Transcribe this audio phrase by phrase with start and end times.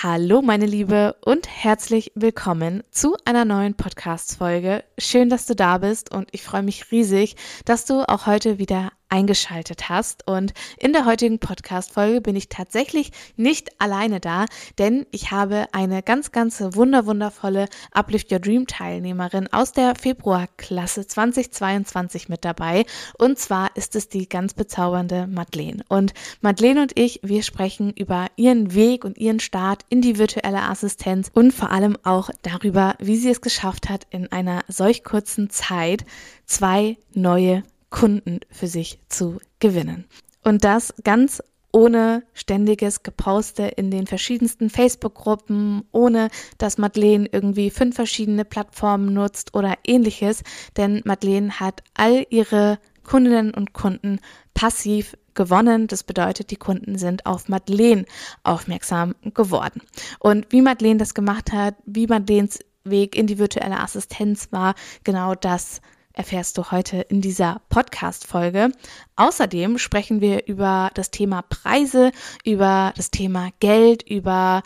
[0.00, 4.84] Hallo meine Liebe und herzlich willkommen zu einer neuen Podcast-Folge.
[4.96, 8.92] Schön, dass du da bist und ich freue mich riesig, dass du auch heute wieder
[9.08, 10.26] eingeschaltet hast.
[10.26, 14.46] Und in der heutigen Podcast-Folge bin ich tatsächlich nicht alleine da,
[14.78, 21.06] denn ich habe eine ganz, ganz wunder, wundervolle Uplift Your Dream Teilnehmerin aus der Februarklasse
[21.06, 22.84] 2022 mit dabei.
[23.18, 25.84] Und zwar ist es die ganz bezaubernde Madeleine.
[25.88, 30.62] Und Madeleine und ich, wir sprechen über ihren Weg und ihren Start in die virtuelle
[30.62, 35.50] Assistenz und vor allem auch darüber, wie sie es geschafft hat, in einer solch kurzen
[35.50, 36.04] Zeit
[36.46, 40.06] zwei neue Kunden für sich zu gewinnen.
[40.44, 41.42] Und das ganz
[41.72, 49.54] ohne ständiges Geposte in den verschiedensten Facebook-Gruppen, ohne dass Madeleine irgendwie fünf verschiedene Plattformen nutzt
[49.54, 50.42] oder ähnliches,
[50.76, 54.20] denn Madeleine hat all ihre Kundinnen und Kunden
[54.54, 55.86] passiv gewonnen.
[55.86, 58.04] Das bedeutet, die Kunden sind auf Madeleine
[58.42, 59.82] aufmerksam geworden.
[60.18, 65.34] Und wie Madeleine das gemacht hat, wie Madeleines Weg in die virtuelle Assistenz war, genau
[65.34, 65.80] das
[66.18, 68.72] erfährst du heute in dieser Podcast-Folge.
[69.14, 72.10] Außerdem sprechen wir über das Thema Preise,
[72.44, 74.62] über das Thema Geld, über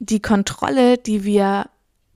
[0.00, 1.70] die Kontrolle, die wir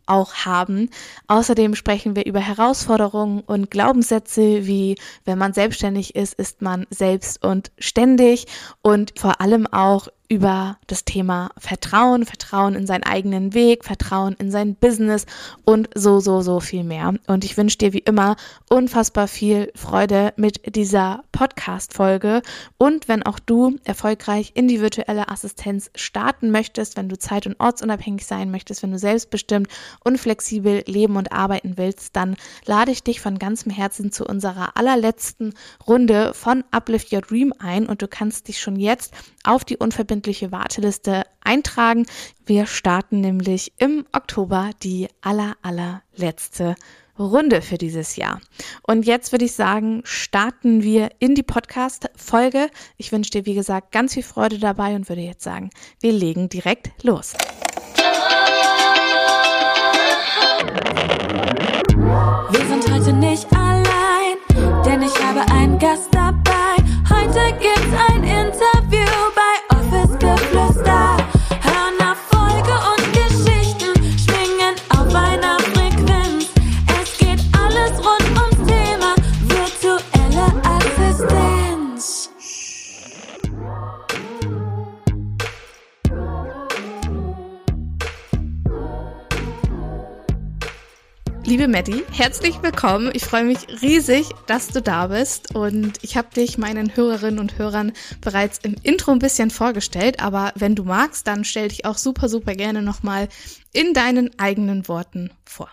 [0.06, 0.90] auch haben.
[1.28, 7.44] Außerdem sprechen wir über Herausforderungen und Glaubenssätze wie, wenn man selbstständig ist, ist man selbst
[7.44, 8.46] und ständig
[8.82, 14.52] und vor allem auch über das Thema Vertrauen, Vertrauen in seinen eigenen Weg, Vertrauen in
[14.52, 15.26] sein Business
[15.64, 17.14] und so, so, so viel mehr.
[17.26, 18.36] Und ich wünsche dir wie immer
[18.68, 22.42] unfassbar viel Freude mit dieser Podcast-Folge.
[22.78, 27.58] Und wenn auch du erfolgreich in die virtuelle Assistenz starten möchtest, wenn du zeit- und
[27.58, 29.66] ortsunabhängig sein möchtest, wenn du selbstbestimmt
[30.04, 34.76] und flexibel leben und arbeiten willst, dann lade ich dich von ganzem Herzen zu unserer
[34.76, 35.54] allerletzten
[35.88, 40.19] Runde von Uplift Your Dream ein und du kannst dich schon jetzt auf die unverbindliche
[40.20, 42.04] unverbindliche Warteliste eintragen.
[42.44, 46.74] Wir starten nämlich im Oktober die aller, allerletzte
[47.18, 48.40] Runde für dieses Jahr.
[48.82, 52.68] Und jetzt würde ich sagen, starten wir in die Podcast-Folge.
[52.98, 55.70] Ich wünsche dir, wie gesagt, ganz viel Freude dabei und würde jetzt sagen,
[56.00, 57.32] wir legen direkt los.
[62.50, 64.36] Wir sind heute nicht allein,
[64.84, 66.76] denn ich habe einen Gast dabei.
[67.08, 67.69] Heute gibt's
[91.50, 93.10] Liebe Maddie, herzlich willkommen.
[93.12, 97.58] Ich freue mich riesig, dass du da bist und ich habe dich meinen Hörerinnen und
[97.58, 101.98] Hörern bereits im Intro ein bisschen vorgestellt, aber wenn du magst, dann stell dich auch
[101.98, 103.28] super, super gerne nochmal
[103.72, 105.68] in deinen eigenen Worten vor.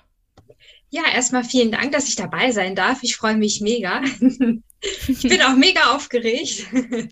[0.90, 3.04] Ja, erstmal vielen Dank, dass ich dabei sein darf.
[3.04, 4.02] Ich freue mich mega.
[5.08, 6.66] ich bin auch mega aufgeregt.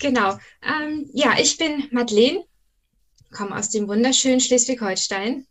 [0.00, 0.36] genau.
[0.64, 2.42] Ähm, ja, ich bin Madeleine,
[3.30, 5.46] komme aus dem wunderschönen Schleswig-Holstein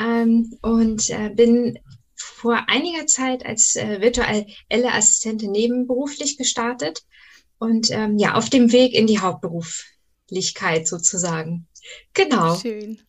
[0.00, 1.78] ähm, und äh, bin
[2.14, 7.02] vor einiger Zeit als äh, virtuelle Assistentin nebenberuflich gestartet
[7.58, 11.66] und ähm, ja, auf dem Weg in die Hauptberuflichkeit sozusagen.
[12.14, 12.56] Genau.
[12.56, 13.00] Schön.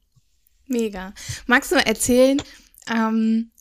[0.67, 1.13] Mega.
[1.47, 2.41] Magst du mal erzählen,
[2.89, 3.51] ähm,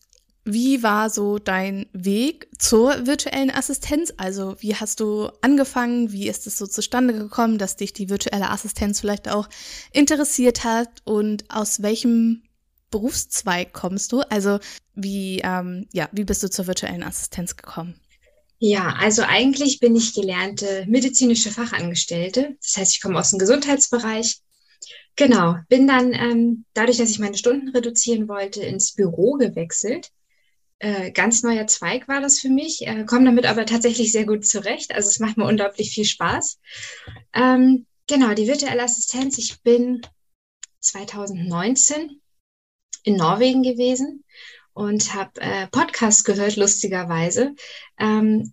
[0.45, 4.13] wie war so dein Weg zur virtuellen Assistenz?
[4.17, 6.13] Also wie hast du angefangen?
[6.13, 9.49] Wie ist es so zustande gekommen, dass dich die virtuelle Assistenz vielleicht auch
[9.93, 10.89] interessiert hat?
[11.05, 12.43] Und aus welchem
[12.91, 14.21] Berufszweig kommst du?
[14.21, 14.59] Also
[14.95, 18.01] wie, ähm, ja, wie bist du zur virtuellen Assistenz gekommen?
[18.59, 22.57] Ja, also eigentlich bin ich gelernte medizinische Fachangestellte.
[22.63, 24.41] Das heißt, ich komme aus dem Gesundheitsbereich.
[25.17, 30.11] Genau, bin dann ähm, dadurch, dass ich meine Stunden reduzieren wollte, ins Büro gewechselt.
[30.79, 34.47] Äh, ganz neuer Zweig war das für mich, äh, komme damit aber tatsächlich sehr gut
[34.47, 34.95] zurecht.
[34.95, 36.59] Also es macht mir unglaublich viel Spaß.
[37.35, 39.39] Ähm, genau, die virtuelle Assistenz.
[39.39, 40.03] Ich bin
[40.81, 42.20] 2019
[43.03, 44.25] in Norwegen gewesen
[44.73, 47.55] und habe äh, Podcast gehört, lustigerweise.
[47.99, 48.53] Ähm,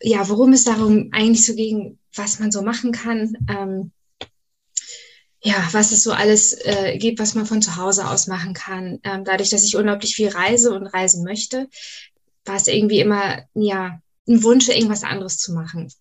[0.00, 3.36] ja, worum es darum eigentlich so ging, was man so machen kann.
[3.48, 3.92] Ähm,
[5.42, 8.98] ja, was es so alles äh, gibt, was man von zu Hause aus machen kann.
[9.04, 11.68] Ähm, dadurch, dass ich unglaublich viel reise und reisen möchte,
[12.44, 15.92] war es irgendwie immer, ja, ein Wunsch, irgendwas anderes zu machen.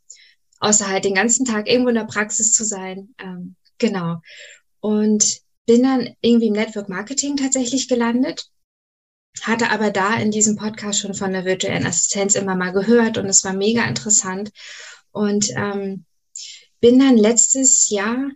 [0.59, 3.13] Außer halt den ganzen Tag irgendwo in der Praxis zu sein.
[3.19, 4.21] Ähm, genau.
[4.79, 8.49] Und bin dann irgendwie im Network Marketing tatsächlich gelandet,
[9.41, 13.25] hatte aber da in diesem Podcast schon von der virtuellen Assistenz immer mal gehört und
[13.25, 14.51] es war mega interessant
[15.11, 16.05] und ähm,
[16.79, 18.29] bin dann letztes Jahr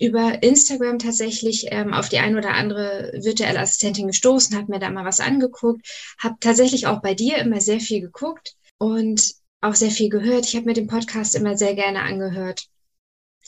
[0.00, 4.90] über Instagram tatsächlich ähm, auf die ein oder andere virtuelle Assistentin gestoßen, habe mir da
[4.90, 5.86] mal was angeguckt,
[6.18, 10.46] habe tatsächlich auch bei dir immer sehr viel geguckt und auch sehr viel gehört.
[10.46, 12.68] Ich habe mir den Podcast immer sehr gerne angehört.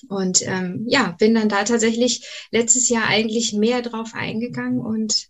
[0.09, 5.29] Und ähm, ja, bin dann da tatsächlich letztes Jahr eigentlich mehr drauf eingegangen und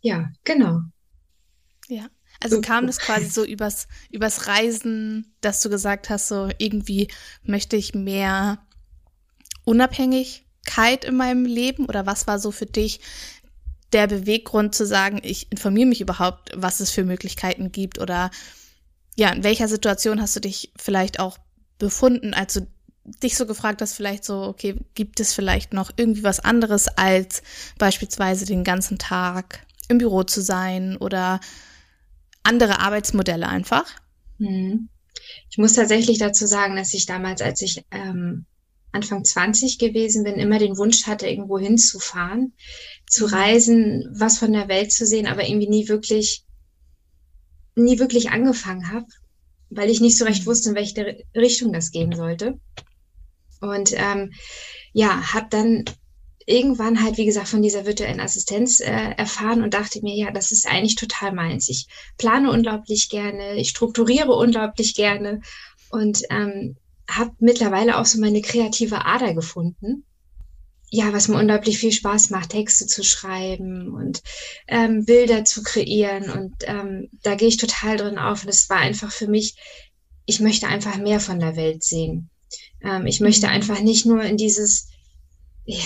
[0.00, 0.80] ja, genau.
[1.88, 2.08] Ja.
[2.40, 7.08] Also kam das quasi so übers, übers Reisen, dass du gesagt hast, so irgendwie
[7.42, 8.64] möchte ich mehr
[9.64, 13.00] Unabhängigkeit in meinem Leben oder was war so für dich
[13.92, 18.30] der Beweggrund zu sagen, ich informiere mich überhaupt, was es für Möglichkeiten gibt oder
[19.16, 21.38] ja, in welcher Situation hast du dich vielleicht auch
[21.78, 22.68] befunden, als du
[23.22, 27.42] dich so gefragt hast, vielleicht so, okay, gibt es vielleicht noch irgendwie was anderes als
[27.78, 31.40] beispielsweise den ganzen Tag im Büro zu sein oder
[32.42, 33.86] andere Arbeitsmodelle einfach?
[34.38, 34.88] Hm.
[35.50, 38.46] Ich muss tatsächlich dazu sagen, dass ich damals, als ich ähm,
[38.92, 42.52] Anfang 20 gewesen bin, immer den Wunsch hatte, irgendwo hinzufahren,
[43.06, 43.34] zu mhm.
[43.34, 46.44] reisen, was von der Welt zu sehen, aber irgendwie nie wirklich,
[47.74, 49.06] nie wirklich angefangen habe,
[49.70, 50.46] weil ich nicht so recht mhm.
[50.46, 52.58] wusste, in welche Richtung das gehen sollte.
[53.60, 54.32] Und ähm,
[54.92, 55.84] ja, habe dann
[56.48, 60.50] irgendwann halt, wie gesagt, von dieser virtuellen Assistenz äh, erfahren und dachte mir, ja, das
[60.50, 61.68] ist eigentlich total meins.
[61.68, 65.42] Ich plane unglaublich gerne, ich strukturiere unglaublich gerne
[65.90, 66.76] und ähm,
[67.08, 70.04] habe mittlerweile auch so meine kreative Ader gefunden.
[70.90, 74.22] Ja, was mir unglaublich viel Spaß macht, Texte zu schreiben und
[74.68, 76.30] ähm, Bilder zu kreieren.
[76.30, 78.42] Und ähm, da gehe ich total drin auf.
[78.42, 79.54] Und es war einfach für mich,
[80.24, 82.30] ich möchte einfach mehr von der Welt sehen.
[82.82, 83.52] Ähm, ich möchte mhm.
[83.52, 84.88] einfach nicht nur in dieses,
[85.64, 85.80] ja,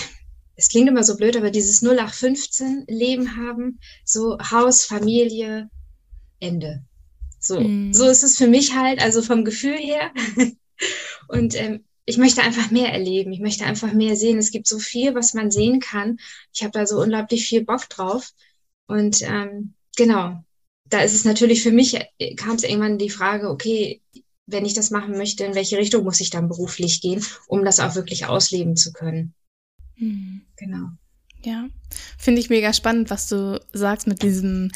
[0.55, 5.69] es klingt immer so blöd, aber dieses 0815 Leben haben, so Haus, Familie,
[6.39, 6.83] Ende.
[7.39, 7.93] So, mhm.
[7.93, 10.11] so ist es für mich halt, also vom Gefühl her.
[11.27, 13.31] Und ähm, ich möchte einfach mehr erleben.
[13.33, 14.37] Ich möchte einfach mehr sehen.
[14.37, 16.17] Es gibt so viel, was man sehen kann.
[16.53, 18.31] Ich habe da so unglaublich viel Bock drauf.
[18.87, 20.43] Und ähm, genau,
[20.85, 24.01] da ist es natürlich für mich, äh, kam es irgendwann die Frage, okay,
[24.53, 27.79] wenn ich das machen möchte, in welche Richtung muss ich dann beruflich gehen, um das
[27.79, 29.33] auch wirklich ausleben zu können.
[29.97, 30.43] Mhm.
[30.55, 30.87] Genau.
[31.43, 31.67] Ja,
[32.17, 34.71] finde ich mega spannend, was du sagst mit diesem,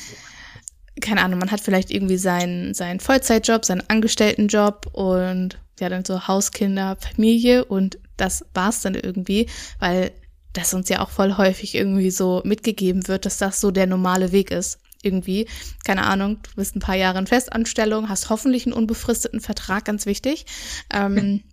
[0.99, 6.27] keine Ahnung, man hat vielleicht irgendwie seinen, seinen Vollzeitjob, seinen Angestelltenjob und ja, dann so
[6.27, 9.47] Hauskinder, Familie und das war's dann irgendwie,
[9.79, 10.11] weil
[10.53, 14.31] das uns ja auch voll häufig irgendwie so mitgegeben wird, dass das so der normale
[14.31, 14.79] Weg ist.
[15.07, 15.47] Irgendwie,
[15.85, 20.05] keine Ahnung, du bist ein paar Jahre in Festanstellung, hast hoffentlich einen unbefristeten Vertrag, ganz
[20.05, 20.45] wichtig.
[20.93, 21.43] Ähm,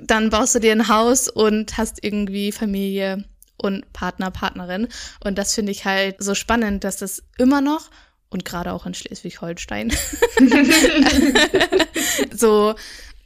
[0.00, 3.24] dann baust du dir ein Haus und hast irgendwie Familie
[3.56, 4.88] und Partner, Partnerin.
[5.24, 7.90] Und das finde ich halt so spannend, dass das immer noch
[8.28, 9.92] und gerade auch in Schleswig-Holstein
[12.34, 12.74] so,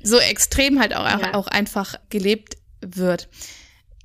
[0.02, 1.34] so extrem halt auch, ja.
[1.34, 3.28] auch einfach gelebt wird.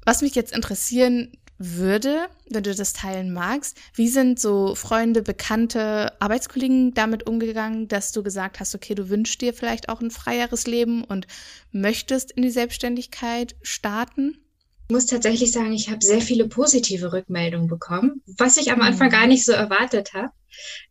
[0.05, 3.77] Was mich jetzt interessieren würde, wenn du das teilen magst.
[3.93, 9.41] Wie sind so Freunde, Bekannte, Arbeitskollegen damit umgegangen, dass du gesagt hast, okay, du wünschst
[9.41, 11.27] dir vielleicht auch ein freieres Leben und
[11.71, 14.37] möchtest in die Selbstständigkeit starten?
[14.87, 19.07] Ich muss tatsächlich sagen, ich habe sehr viele positive Rückmeldungen bekommen, was ich am Anfang
[19.07, 19.13] mhm.
[19.13, 20.31] gar nicht so erwartet habe.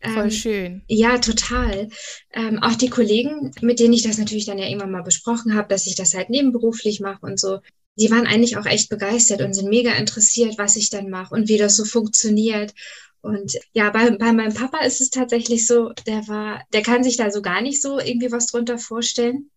[0.03, 0.83] Voll ähm, schön.
[0.89, 1.89] Ja, total.
[2.33, 5.69] Ähm, auch die Kollegen, mit denen ich das natürlich dann ja irgendwann mal besprochen habe,
[5.69, 7.61] dass ich das halt nebenberuflich mache und so,
[7.97, 11.49] die waren eigentlich auch echt begeistert und sind mega interessiert, was ich dann mache und
[11.49, 12.75] wie das so funktioniert.
[13.21, 17.17] Und ja, bei, bei meinem Papa ist es tatsächlich so, der war, der kann sich
[17.17, 19.51] da so gar nicht so irgendwie was drunter vorstellen.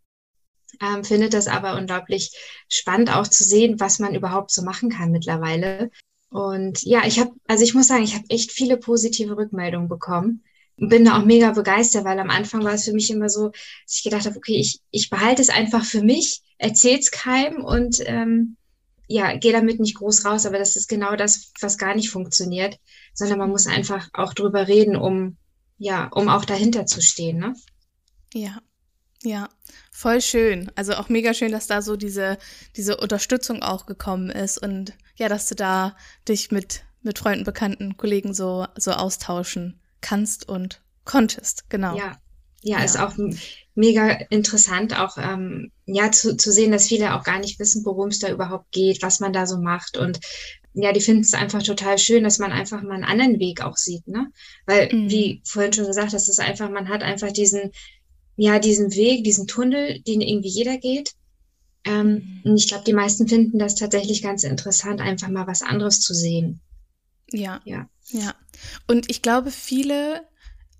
[0.81, 2.31] Ähm, findet das aber unglaublich
[2.69, 5.89] spannend auch zu sehen, was man überhaupt so machen kann mittlerweile.
[6.29, 10.43] Und ja, ich habe, also ich muss sagen, ich habe echt viele positive Rückmeldungen bekommen
[10.77, 13.97] bin da auch mega begeistert, weil am Anfang war es für mich immer so, dass
[13.97, 18.57] ich gedacht habe, okay, ich, ich behalte es einfach für mich, erzähl's keinem und ähm,
[19.07, 22.77] ja, gehe damit nicht groß raus, aber das ist genau das, was gar nicht funktioniert,
[23.13, 25.37] sondern man muss einfach auch drüber reden, um
[25.79, 27.53] ja, um auch dahinter zu stehen, ne?
[28.33, 28.61] Ja,
[29.23, 29.49] ja,
[29.91, 30.71] voll schön.
[30.75, 32.37] Also auch mega schön, dass da so diese,
[32.75, 35.95] diese Unterstützung auch gekommen ist und ja, dass du da
[36.27, 41.95] dich mit, mit Freunden, Bekannten, Kollegen so, so austauschen kannst und konntest, genau.
[41.97, 42.17] Ja,
[42.63, 42.83] ja, ja.
[42.83, 43.13] ist auch
[43.75, 48.09] mega interessant, auch ähm, ja zu, zu sehen, dass viele auch gar nicht wissen, worum
[48.09, 50.19] es da überhaupt geht, was man da so macht und
[50.79, 53.77] ja, die finden es einfach total schön, dass man einfach mal einen anderen Weg auch
[53.77, 54.27] sieht, ne?
[54.67, 55.09] Weil, mhm.
[55.09, 57.71] wie vorhin schon gesagt, das ist einfach, man hat einfach diesen,
[58.35, 61.13] ja, diesen Weg, diesen Tunnel, den irgendwie jeder geht.
[61.83, 62.51] Ähm, mhm.
[62.51, 66.13] Und ich glaube, die meisten finden das tatsächlich ganz interessant, einfach mal was anderes zu
[66.13, 66.61] sehen.
[67.31, 67.61] Ja.
[67.65, 67.89] Ja.
[68.09, 68.33] Ja.
[68.87, 70.27] Und ich glaube, viele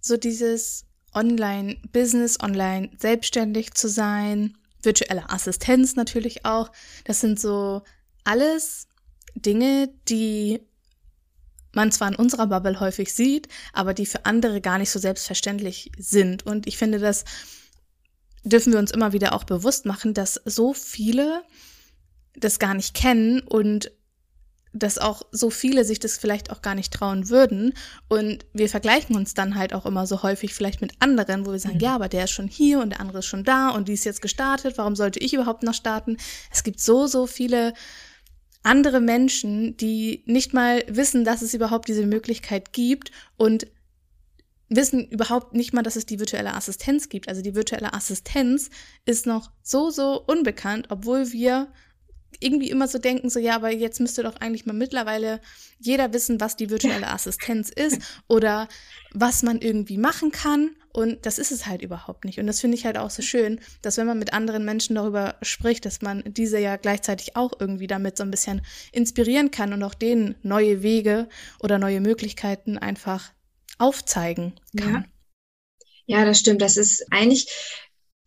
[0.02, 6.72] so dieses Online-Business, online selbstständig zu sein, virtuelle Assistenz natürlich auch,
[7.04, 7.82] das sind so
[8.24, 8.88] alles
[9.36, 10.62] Dinge, die
[11.74, 15.92] man zwar in unserer Bubble häufig sieht, aber die für andere gar nicht so selbstverständlich
[15.98, 16.46] sind.
[16.46, 17.24] Und ich finde, das
[18.44, 21.44] dürfen wir uns immer wieder auch bewusst machen, dass so viele
[22.36, 23.92] das gar nicht kennen und
[24.74, 27.74] dass auch so viele sich das vielleicht auch gar nicht trauen würden.
[28.08, 31.60] Und wir vergleichen uns dann halt auch immer so häufig vielleicht mit anderen, wo wir
[31.60, 31.82] sagen, mhm.
[31.82, 34.06] ja, aber der ist schon hier und der andere ist schon da und die ist
[34.06, 34.78] jetzt gestartet.
[34.78, 36.18] Warum sollte ich überhaupt noch starten?
[36.52, 37.74] Es gibt so, so viele
[38.64, 43.68] andere Menschen, die nicht mal wissen, dass es überhaupt diese Möglichkeit gibt und
[44.70, 47.30] wissen überhaupt nicht mal, dass es die virtuelle Assistenz gibt.
[47.30, 48.70] Also die virtuelle Assistenz
[49.06, 51.68] ist noch so, so unbekannt, obwohl wir
[52.40, 55.42] irgendwie immer so denken, so ja, aber jetzt müsste doch eigentlich mal mittlerweile
[55.80, 58.68] jeder wissen, was die virtuelle Assistenz ist oder
[59.12, 60.72] was man irgendwie machen kann.
[60.94, 62.40] Und das ist es halt überhaupt nicht.
[62.40, 65.36] Und das finde ich halt auch so schön, dass wenn man mit anderen Menschen darüber
[65.44, 69.84] spricht, dass man diese ja gleichzeitig auch irgendwie damit so ein bisschen inspirieren kann und
[69.84, 71.30] auch denen neue Wege
[71.60, 73.32] oder neue Möglichkeiten einfach
[73.78, 75.06] aufzeigen kann.
[76.08, 76.20] Ja.
[76.20, 76.62] ja, das stimmt.
[76.64, 77.48] Das ist eigentlich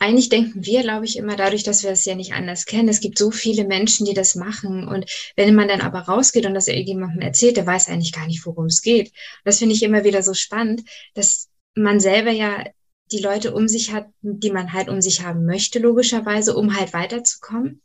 [0.00, 2.88] eigentlich denken wir, glaube ich, immer dadurch, dass wir es ja nicht anders kennen.
[2.88, 4.88] Es gibt so viele Menschen, die das machen.
[4.88, 5.04] Und
[5.37, 8.64] wenn man dann aber rausgeht und das irgendjemandem erzählt, der weiß eigentlich gar nicht, worum
[8.64, 9.12] es geht.
[9.45, 10.83] Das finde ich immer wieder so spannend,
[11.14, 12.64] dass man selber ja
[13.12, 16.95] die Leute um sich hat, die man halt um sich haben möchte, logischerweise, um halt
[16.95, 17.83] weiterzukommen.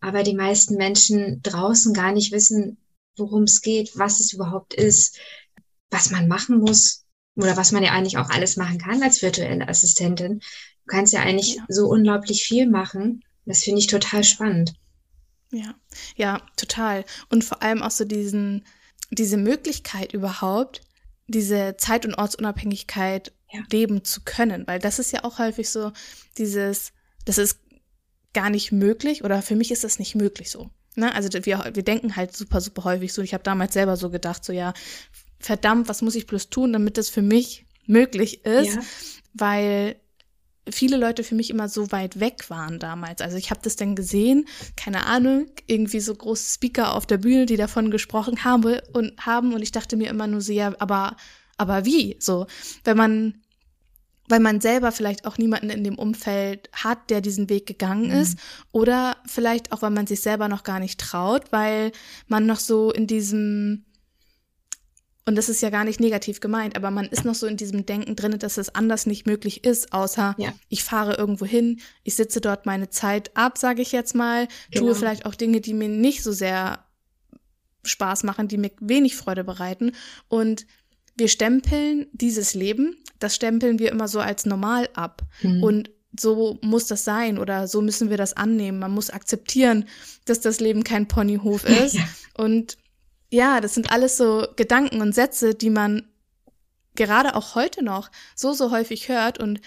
[0.00, 2.78] Aber die meisten Menschen draußen gar nicht wissen,
[3.16, 5.20] worum es geht, was es überhaupt ist,
[5.90, 7.04] was man machen muss
[7.36, 10.40] oder was man ja eigentlich auch alles machen kann als virtuelle Assistentin.
[10.86, 11.64] Du kannst ja eigentlich ja.
[11.68, 13.22] so unglaublich viel machen.
[13.46, 14.74] Das finde ich total spannend.
[15.52, 15.74] Ja,
[16.16, 17.04] ja, total.
[17.30, 18.64] Und vor allem auch so diesen,
[19.10, 20.80] diese Möglichkeit überhaupt,
[21.26, 23.60] diese Zeit- und Ortsunabhängigkeit ja.
[23.70, 24.66] leben zu können.
[24.66, 25.92] Weil das ist ja auch häufig so
[26.38, 26.92] dieses,
[27.24, 27.60] das ist
[28.32, 30.70] gar nicht möglich oder für mich ist das nicht möglich so.
[30.96, 31.14] Ne?
[31.14, 33.22] Also wir, wir denken halt super, super häufig so.
[33.22, 34.74] Ich habe damals selber so gedacht, so ja,
[35.38, 38.74] verdammt, was muss ich bloß tun, damit das für mich möglich ist?
[38.74, 38.82] Ja.
[39.34, 39.96] Weil
[40.70, 43.20] viele Leute für mich immer so weit weg waren damals.
[43.20, 47.46] Also ich habe das dann gesehen, keine Ahnung, irgendwie so große Speaker auf der Bühne,
[47.46, 51.16] die davon gesprochen haben und haben und ich dachte mir immer nur so, ja, aber
[51.56, 52.16] aber wie?
[52.18, 52.46] So,
[52.82, 53.34] wenn man
[54.26, 58.22] weil man selber vielleicht auch niemanden in dem Umfeld hat, der diesen Weg gegangen mhm.
[58.22, 58.38] ist,
[58.72, 61.92] oder vielleicht auch, weil man sich selber noch gar nicht traut, weil
[62.26, 63.84] man noch so in diesem
[65.26, 67.86] und das ist ja gar nicht negativ gemeint, aber man ist noch so in diesem
[67.86, 70.52] Denken drin, dass es anders nicht möglich ist, außer ja.
[70.68, 74.86] ich fahre irgendwo hin, ich sitze dort meine Zeit ab, sage ich jetzt mal, genau.
[74.86, 76.84] tue vielleicht auch Dinge, die mir nicht so sehr
[77.84, 79.92] Spaß machen, die mir wenig Freude bereiten
[80.28, 80.66] und
[81.16, 85.62] wir stempeln dieses Leben, das stempeln wir immer so als normal ab mhm.
[85.62, 88.78] und so muss das sein oder so müssen wir das annehmen.
[88.78, 89.86] Man muss akzeptieren,
[90.26, 92.04] dass das Leben kein Ponyhof ist ja.
[92.34, 92.76] und
[93.30, 96.08] ja, das sind alles so Gedanken und Sätze, die man
[96.94, 99.38] gerade auch heute noch so, so häufig hört.
[99.38, 99.60] Und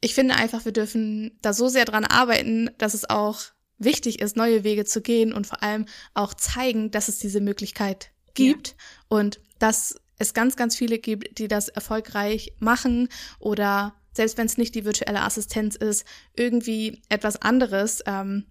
[0.00, 3.40] ich finde einfach, wir dürfen da so sehr dran arbeiten, dass es auch
[3.78, 8.10] wichtig ist, neue Wege zu gehen und vor allem auch zeigen, dass es diese Möglichkeit
[8.34, 8.74] gibt ja.
[9.08, 14.56] und dass es ganz, ganz viele gibt, die das erfolgreich machen oder selbst wenn es
[14.56, 18.46] nicht die virtuelle Assistenz ist, irgendwie etwas anderes ähm,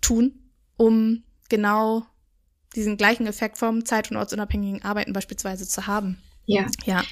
[0.00, 2.06] tun, um genau
[2.74, 6.18] diesen gleichen Effekt vom zeit- und ortsunabhängigen Arbeiten beispielsweise zu haben.
[6.46, 6.66] Ja.
[6.84, 7.02] Ja.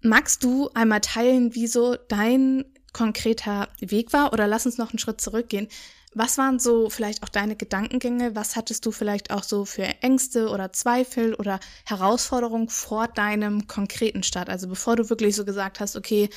[0.00, 4.32] Magst du einmal teilen, wieso dein konkreter Weg war?
[4.32, 5.68] Oder lass uns noch einen Schritt zurückgehen.
[6.14, 8.36] Was waren so vielleicht auch deine Gedankengänge?
[8.36, 14.22] Was hattest du vielleicht auch so für Ängste oder Zweifel oder Herausforderungen vor deinem konkreten
[14.22, 14.50] Start?
[14.50, 16.28] Also bevor du wirklich so gesagt hast, okay,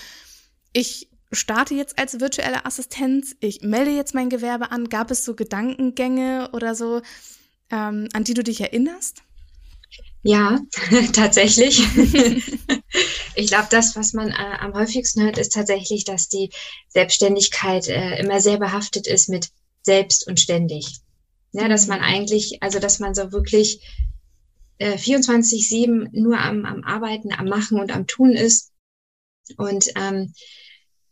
[0.71, 4.87] ich starte jetzt als virtuelle Assistenz, ich melde jetzt mein Gewerbe an.
[4.87, 7.01] Gab es so Gedankengänge oder so,
[7.71, 9.21] ähm, an die du dich erinnerst?
[10.23, 10.59] Ja,
[11.13, 11.79] tatsächlich.
[13.35, 16.49] ich glaube, das, was man äh, am häufigsten hört, ist tatsächlich, dass die
[16.87, 19.49] Selbstständigkeit äh, immer sehr behaftet ist mit
[19.83, 20.99] selbst und ständig.
[21.51, 22.05] Ja, dass man mhm.
[22.05, 23.81] eigentlich, also dass man so wirklich
[24.79, 28.71] äh, 24-7 nur am, am Arbeiten, am Machen und am Tun ist.
[29.57, 30.33] Und ähm,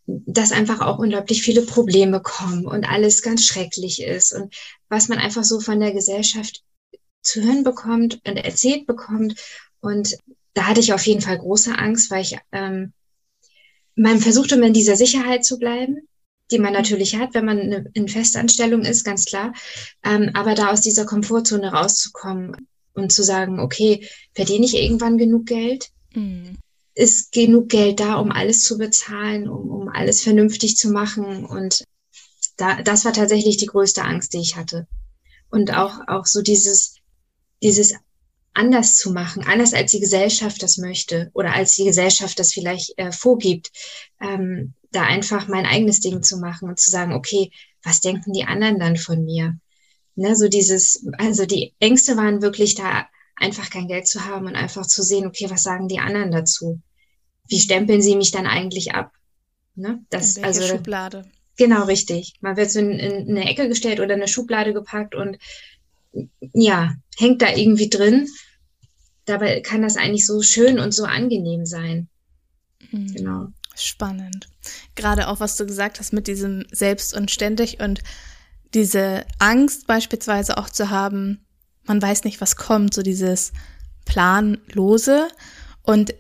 [0.05, 4.53] dass einfach auch unglaublich viele Probleme kommen und alles ganz schrecklich ist und
[4.89, 6.62] was man einfach so von der Gesellschaft
[7.22, 9.36] zu hören bekommt und erzählt bekommt.
[9.79, 10.17] Und
[10.53, 12.93] da hatte ich auf jeden Fall große Angst, weil ich ähm,
[13.95, 16.07] man versucht immer in dieser Sicherheit zu bleiben,
[16.51, 19.53] die man natürlich hat, wenn man eine, in Festanstellung ist, ganz klar.
[20.03, 25.45] Ähm, aber da aus dieser Komfortzone rauszukommen und zu sagen, okay, verdiene ich irgendwann genug
[25.45, 25.89] Geld?
[26.13, 26.57] Mhm
[26.95, 31.45] ist genug Geld da, um alles zu bezahlen, um, um alles vernünftig zu machen.
[31.45, 31.83] Und
[32.57, 34.88] da, das war tatsächlich die größte Angst, die ich hatte.
[35.50, 36.95] Und auch, auch so dieses,
[37.62, 37.93] dieses
[38.53, 42.97] anders zu machen, anders als die Gesellschaft das möchte oder als die Gesellschaft das vielleicht
[42.97, 43.71] äh, vorgibt,
[44.21, 47.51] ähm, da einfach mein eigenes Ding zu machen und zu sagen, okay,
[47.83, 49.57] was denken die anderen dann von mir?
[50.15, 53.07] Ne, so dieses, also die Ängste waren wirklich da,
[53.43, 56.81] einfach kein Geld zu haben und einfach zu sehen, okay, was sagen die anderen dazu?
[57.47, 59.12] Wie stempeln sie mich dann eigentlich ab?
[59.75, 60.03] Ne?
[60.09, 61.25] Das, in also, Schublade?
[61.57, 62.35] Genau, richtig.
[62.41, 65.38] Man wird so in, in eine Ecke gestellt oder eine Schublade gepackt und
[66.53, 68.27] ja, hängt da irgendwie drin.
[69.25, 72.07] Dabei kann das eigentlich so schön und so angenehm sein.
[72.91, 73.13] Mhm.
[73.13, 73.47] Genau.
[73.75, 74.47] Spannend.
[74.95, 78.01] Gerade auch, was du gesagt hast mit diesem Selbst und ständig und
[78.73, 81.42] diese Angst beispielsweise auch zu haben,
[81.85, 83.51] man weiß nicht, was kommt, so dieses
[84.05, 85.27] Planlose.
[85.81, 86.13] Und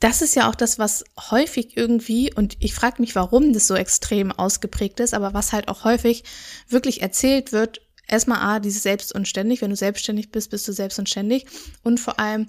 [0.00, 3.74] das ist ja auch das, was häufig irgendwie, und ich frage mich, warum das so
[3.74, 6.24] extrem ausgeprägt ist, aber was halt auch häufig
[6.68, 10.72] wirklich erzählt wird, erstmal A, dieses Selbst und ständig, wenn du selbstständig bist, bist du
[10.72, 11.46] selbst und ständig.
[11.82, 12.48] Und vor allem,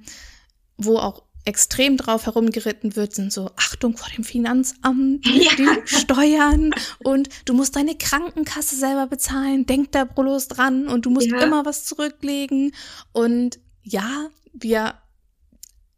[0.78, 5.52] wo auch extrem drauf herumgeritten wird, sind so Achtung vor dem Finanzamt, ja.
[5.58, 6.72] die Steuern
[7.04, 11.40] und du musst deine Krankenkasse selber bezahlen, denk da bloß dran und du musst ja.
[11.40, 12.74] immer was zurücklegen.
[13.14, 14.96] Und ja, wir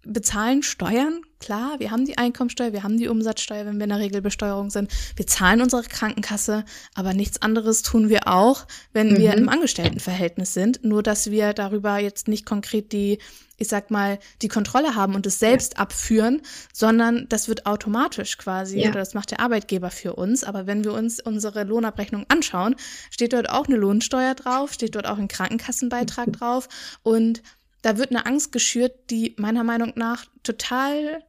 [0.03, 3.99] bezahlen Steuern, klar, wir haben die Einkommensteuer, wir haben die Umsatzsteuer, wenn wir in der
[3.99, 4.91] Regelbesteuerung sind.
[5.15, 9.17] Wir zahlen unsere Krankenkasse, aber nichts anderes tun wir auch, wenn mhm.
[9.17, 10.83] wir im Angestelltenverhältnis sind.
[10.83, 13.19] Nur, dass wir darüber jetzt nicht konkret die,
[13.61, 15.79] ich sag mal, die Kontrolle haben und es selbst ja.
[15.79, 16.41] abführen,
[16.73, 18.89] sondern das wird automatisch quasi ja.
[18.89, 20.43] oder das macht der Arbeitgeber für uns.
[20.43, 22.75] Aber wenn wir uns unsere Lohnabrechnung anschauen,
[23.11, 26.31] steht dort auch eine Lohnsteuer drauf, steht dort auch ein Krankenkassenbeitrag mhm.
[26.33, 26.69] drauf
[27.03, 27.43] und
[27.83, 31.23] da wird eine Angst geschürt, die meiner Meinung nach total,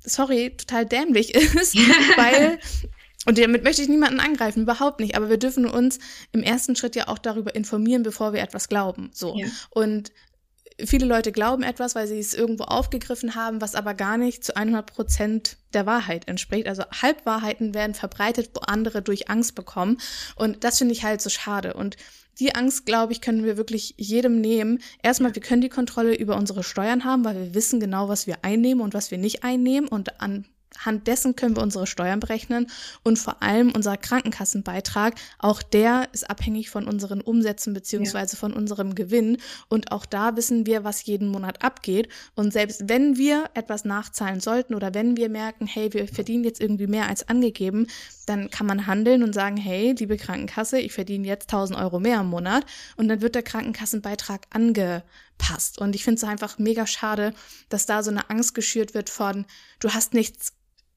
[0.00, 1.76] sorry, total dämlich ist,
[2.16, 2.58] weil
[3.26, 5.16] und damit möchte ich niemanden angreifen, überhaupt nicht.
[5.16, 5.98] Aber wir dürfen uns
[6.32, 9.10] im ersten Schritt ja auch darüber informieren, bevor wir etwas glauben.
[9.14, 9.34] So.
[9.34, 9.46] Ja.
[9.70, 10.12] Und
[10.82, 14.56] viele Leute glauben etwas, weil sie es irgendwo aufgegriffen haben, was aber gar nicht zu
[14.56, 16.66] 100 Prozent der Wahrheit entspricht.
[16.66, 19.98] Also Halbwahrheiten werden verbreitet, wo andere durch Angst bekommen.
[20.36, 21.74] Und das finde ich halt so schade.
[21.74, 21.96] Und
[22.40, 24.80] die Angst, glaube ich, können wir wirklich jedem nehmen.
[25.02, 28.38] Erstmal, wir können die Kontrolle über unsere Steuern haben, weil wir wissen genau, was wir
[28.42, 29.88] einnehmen und was wir nicht einnehmen.
[29.88, 30.44] Und an
[30.78, 32.70] Hand dessen können wir unsere Steuern berechnen
[33.02, 38.40] und vor allem unser Krankenkassenbeitrag, auch der ist abhängig von unseren Umsätzen beziehungsweise ja.
[38.40, 39.38] von unserem Gewinn.
[39.68, 42.08] Und auch da wissen wir, was jeden Monat abgeht.
[42.34, 46.60] Und selbst wenn wir etwas nachzahlen sollten oder wenn wir merken, hey, wir verdienen jetzt
[46.60, 47.86] irgendwie mehr als angegeben,
[48.26, 52.20] dann kann man handeln und sagen, hey, liebe Krankenkasse, ich verdiene jetzt 1000 Euro mehr
[52.20, 52.64] im Monat.
[52.96, 55.78] Und dann wird der Krankenkassenbeitrag angepasst.
[55.78, 57.34] Und ich finde es einfach mega schade,
[57.68, 59.44] dass da so eine Angst geschürt wird von,
[59.80, 60.54] du hast nichts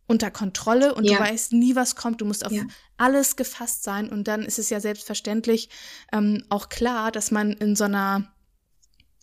[0.08, 1.18] unter Kontrolle und ja.
[1.18, 2.22] du weißt nie, was kommt.
[2.22, 2.64] Du musst auf ja.
[2.96, 5.70] alles gefasst sein und dann ist es ja selbstverständlich
[6.12, 8.34] ähm, auch klar, dass man in so einer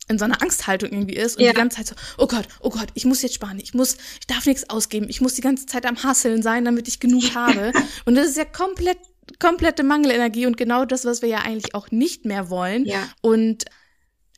[0.07, 1.53] in so einer Angsthaltung irgendwie ist und ja.
[1.53, 4.27] die ganze Zeit so, oh Gott, oh Gott, ich muss jetzt sparen, ich muss, ich
[4.27, 7.73] darf nichts ausgeben, ich muss die ganze Zeit am Hasseln sein, damit ich genug habe.
[8.05, 8.99] Und das ist ja komplett,
[9.38, 12.85] komplette Mangelenergie und genau das, was wir ja eigentlich auch nicht mehr wollen.
[12.85, 13.09] Ja.
[13.23, 13.64] Und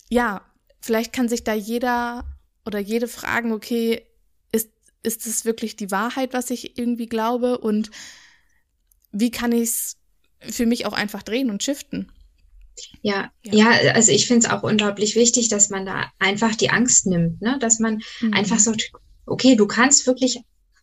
[0.09, 0.43] ja,
[0.81, 2.25] vielleicht kann sich da jeder
[2.65, 4.06] oder jede fragen, okay,
[5.07, 7.59] ist es wirklich die Wahrheit, was ich irgendwie glaube?
[7.59, 7.91] Und
[9.13, 9.97] wie kann ich es
[10.41, 12.13] für mich auch einfach drehen und shiften?
[13.01, 16.71] Ja, ja, ja also ich finde es auch unglaublich wichtig, dass man da einfach die
[16.71, 17.59] Angst nimmt, ne?
[17.61, 18.35] dass man mhm.
[18.35, 18.91] einfach sagt,
[19.25, 20.41] okay, du kannst wirklich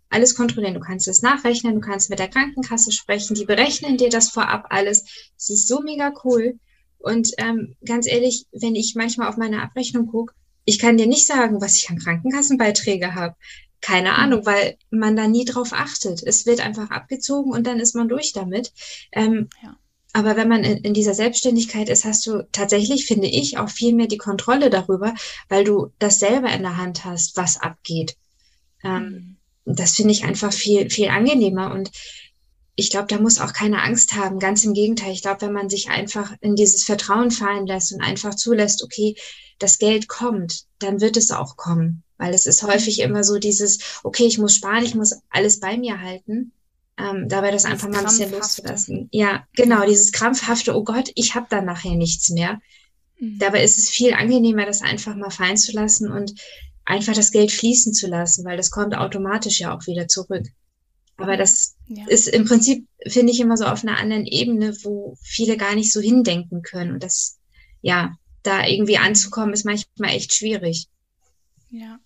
[0.10, 4.10] alles kontrollieren, du kannst es nachrechnen, du kannst mit der Krankenkasse sprechen, die berechnen dir
[4.10, 5.06] das vorab alles.
[5.38, 6.60] Es ist so mega cool.
[7.00, 10.34] Und ähm, ganz ehrlich, wenn ich manchmal auf meine Abrechnung gucke,
[10.66, 13.36] ich kann dir nicht sagen, was ich an Krankenkassenbeiträge habe.
[13.84, 14.16] Keine mhm.
[14.16, 16.24] Ahnung, weil man da nie drauf achtet.
[16.24, 18.72] Es wird einfach abgezogen und dann ist man durch damit.
[19.12, 19.76] Ähm, ja.
[20.14, 23.94] Aber wenn man in, in, dieser Selbstständigkeit ist, hast du tatsächlich, finde ich, auch viel
[23.94, 25.14] mehr die Kontrolle darüber,
[25.50, 28.16] weil du das selber in der Hand hast, was abgeht.
[28.84, 29.76] Ähm, mhm.
[29.76, 31.74] Das finde ich einfach viel, viel angenehmer.
[31.74, 31.92] Und
[32.76, 34.40] ich glaube, da muss auch keine Angst haben.
[34.40, 35.12] Ganz im Gegenteil.
[35.12, 39.16] Ich glaube, wenn man sich einfach in dieses Vertrauen fallen lässt und einfach zulässt, okay,
[39.60, 42.04] das Geld kommt, dann wird es auch kommen.
[42.24, 43.04] Weil es ist häufig mhm.
[43.04, 46.54] immer so dieses, okay, ich muss sparen, ich muss alles bei mir halten.
[46.98, 49.10] Ähm, dabei das, das einfach mal ein bisschen loszulassen.
[49.12, 52.62] Ja, genau, dieses krampfhafte, oh Gott, ich habe dann nachher nichts mehr.
[53.20, 53.40] Mhm.
[53.40, 56.34] Dabei ist es viel angenehmer, das einfach mal fallen zu lassen und
[56.86, 60.46] einfach das Geld fließen zu lassen, weil das kommt automatisch ja auch wieder zurück.
[61.18, 62.06] Aber das ja.
[62.08, 65.92] ist im Prinzip, finde ich, immer so auf einer anderen Ebene, wo viele gar nicht
[65.92, 66.94] so hindenken können.
[66.94, 67.38] Und das,
[67.82, 70.88] ja, da irgendwie anzukommen, ist manchmal echt schwierig.
[71.70, 72.00] Ja.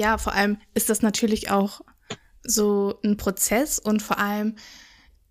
[0.00, 1.82] Ja, vor allem ist das natürlich auch
[2.42, 4.56] so ein Prozess und vor allem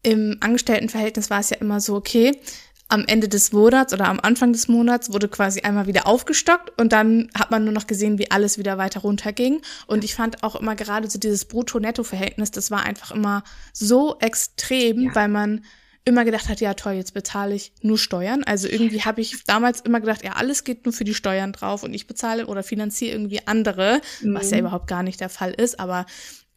[0.04, 2.40] im Angestelltenverhältnis war es ja immer so, okay,
[2.88, 6.92] am Ende des Monats oder am Anfang des Monats wurde quasi einmal wieder aufgestockt und
[6.92, 9.64] dann hat man nur noch gesehen, wie alles wieder weiter runterging.
[9.88, 15.02] Und ich fand auch immer gerade so dieses Brutto-Netto-Verhältnis, das war einfach immer so extrem,
[15.02, 15.16] ja.
[15.16, 15.66] weil man
[16.06, 18.44] immer gedacht hat, ja toll, jetzt bezahle ich nur Steuern.
[18.44, 21.84] Also irgendwie habe ich damals immer gedacht, ja, alles geht nur für die Steuern drauf
[21.84, 24.34] und ich bezahle oder finanziere irgendwie andere, mhm.
[24.34, 24.62] was ja mhm.
[24.62, 25.80] überhaupt gar nicht der Fall ist.
[25.80, 26.06] Aber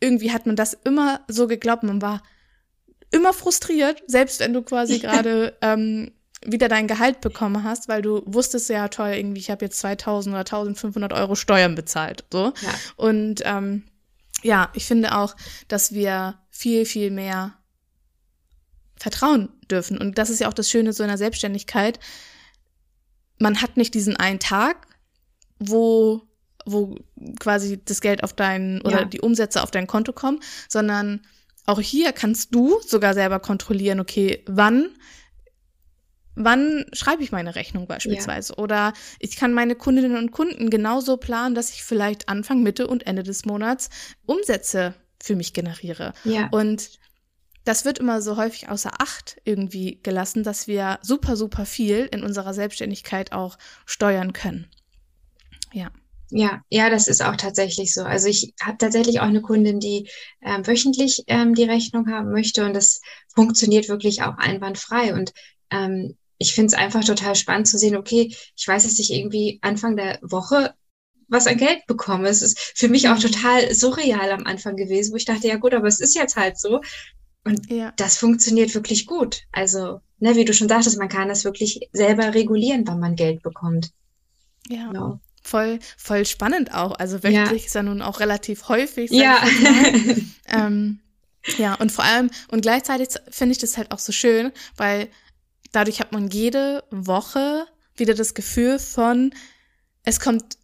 [0.01, 1.83] irgendwie hat man das immer so geglaubt.
[1.83, 2.23] Man war
[3.11, 6.13] immer frustriert, selbst wenn du quasi gerade ähm,
[6.45, 10.33] wieder dein Gehalt bekommen hast, weil du wusstest ja toll, irgendwie, ich habe jetzt 2000
[10.33, 12.25] oder 1500 Euro Steuern bezahlt.
[12.33, 12.53] So.
[12.63, 12.75] Ja.
[12.97, 13.85] Und ähm,
[14.43, 15.37] ja, ich finde auch,
[15.69, 17.55] dass wir viel, viel mehr
[19.03, 19.99] vertrauen dürfen.
[19.99, 21.99] Und das ist ja auch das Schöne so in der Selbstständigkeit.
[23.39, 24.87] Man hat nicht diesen einen Tag,
[25.59, 26.23] wo,
[26.65, 26.97] wo
[27.41, 29.05] quasi das Geld auf dein oder ja.
[29.05, 31.23] die Umsätze auf dein Konto kommen, sondern
[31.67, 34.91] auch hier kannst du sogar selber kontrollieren, okay, wann
[36.35, 38.55] wann schreibe ich meine Rechnung beispielsweise?
[38.57, 38.63] Ja.
[38.63, 43.07] Oder ich kann meine Kundinnen und Kunden genauso planen, dass ich vielleicht Anfang, Mitte und
[43.07, 43.91] Ende des Monats
[44.25, 46.15] Umsätze für mich generiere.
[46.25, 46.49] Ja.
[46.51, 46.99] Und
[47.65, 52.23] das wird immer so häufig außer Acht irgendwie gelassen, dass wir super, super viel in
[52.23, 54.67] unserer Selbstständigkeit auch steuern können.
[55.73, 55.91] Ja.
[56.35, 58.05] Ja, ja, das ist auch tatsächlich so.
[58.05, 60.09] Also ich habe tatsächlich auch eine Kundin, die
[60.41, 63.03] ähm, wöchentlich ähm, die Rechnung haben möchte und das
[63.35, 65.13] funktioniert wirklich auch einwandfrei.
[65.13, 65.35] Und
[65.71, 69.59] ähm, ich finde es einfach total spannend zu sehen, okay, ich weiß, dass ich irgendwie
[69.61, 70.75] Anfang der Woche
[71.29, 72.29] was an Geld bekomme.
[72.29, 75.75] Es ist für mich auch total surreal am Anfang gewesen, wo ich dachte, ja gut,
[75.75, 76.81] aber es ist jetzt halt so.
[77.45, 77.93] Und ja.
[77.97, 79.43] das funktioniert wirklich gut.
[79.51, 83.43] Also, ne, wie du schon sagtest, man kann das wirklich selber regulieren, wann man Geld
[83.43, 83.91] bekommt.
[84.69, 84.89] Ja.
[84.89, 85.21] Genau.
[85.43, 86.93] Voll, voll spannend auch.
[86.93, 87.67] Also wöchentlich ja.
[87.67, 89.11] ist ja nun auch relativ häufig.
[89.11, 89.43] Ja.
[90.47, 91.01] ähm,
[91.59, 95.09] ja, und vor allem, und gleichzeitig finde ich das halt auch so schön, weil
[95.73, 99.35] dadurch hat man jede Woche wieder das Gefühl von,
[100.05, 100.57] es kommt,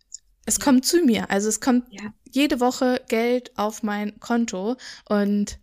[0.47, 1.29] es kommt zu mir.
[1.31, 2.13] Also es kommt ja.
[2.31, 4.77] jede Woche Geld auf mein Konto
[5.09, 5.59] und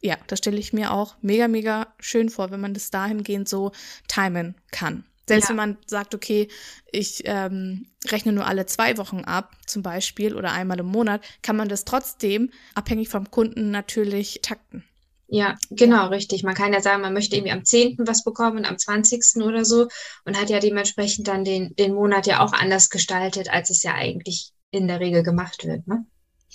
[0.00, 3.72] ja, das stelle ich mir auch mega, mega schön vor, wenn man das dahingehend so
[4.06, 5.04] timen kann.
[5.26, 5.50] Selbst ja.
[5.50, 6.48] wenn man sagt, okay,
[6.90, 11.56] ich ähm, rechne nur alle zwei Wochen ab, zum Beispiel, oder einmal im Monat, kann
[11.56, 14.84] man das trotzdem, abhängig vom Kunden, natürlich takten.
[15.26, 16.42] Ja, genau, richtig.
[16.42, 17.96] Man kann ja sagen, man möchte irgendwie am 10.
[18.06, 19.42] was bekommen, am 20.
[19.42, 19.88] oder so
[20.24, 23.92] und hat ja dementsprechend dann den, den Monat ja auch anders gestaltet, als es ja
[23.92, 26.06] eigentlich in der Regel gemacht wird, ne?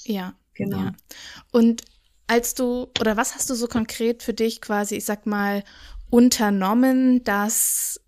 [0.05, 0.33] Ja.
[0.55, 0.77] Genau.
[0.77, 0.91] Ja.
[1.51, 1.83] Und
[2.27, 5.63] als du, oder was hast du so konkret für dich quasi, ich sag mal,
[6.09, 7.99] unternommen, dass,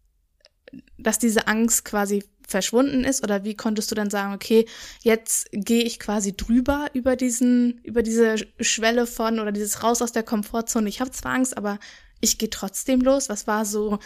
[0.98, 3.24] dass diese Angst quasi verschwunden ist?
[3.24, 4.66] Oder wie konntest du dann sagen, okay,
[5.02, 10.12] jetzt gehe ich quasi drüber über diesen, über diese Schwelle von oder dieses raus aus
[10.12, 10.90] der Komfortzone.
[10.90, 11.80] Ich habe zwar Angst, aber
[12.22, 13.30] ich gehe trotzdem los.
[13.30, 14.00] Was war so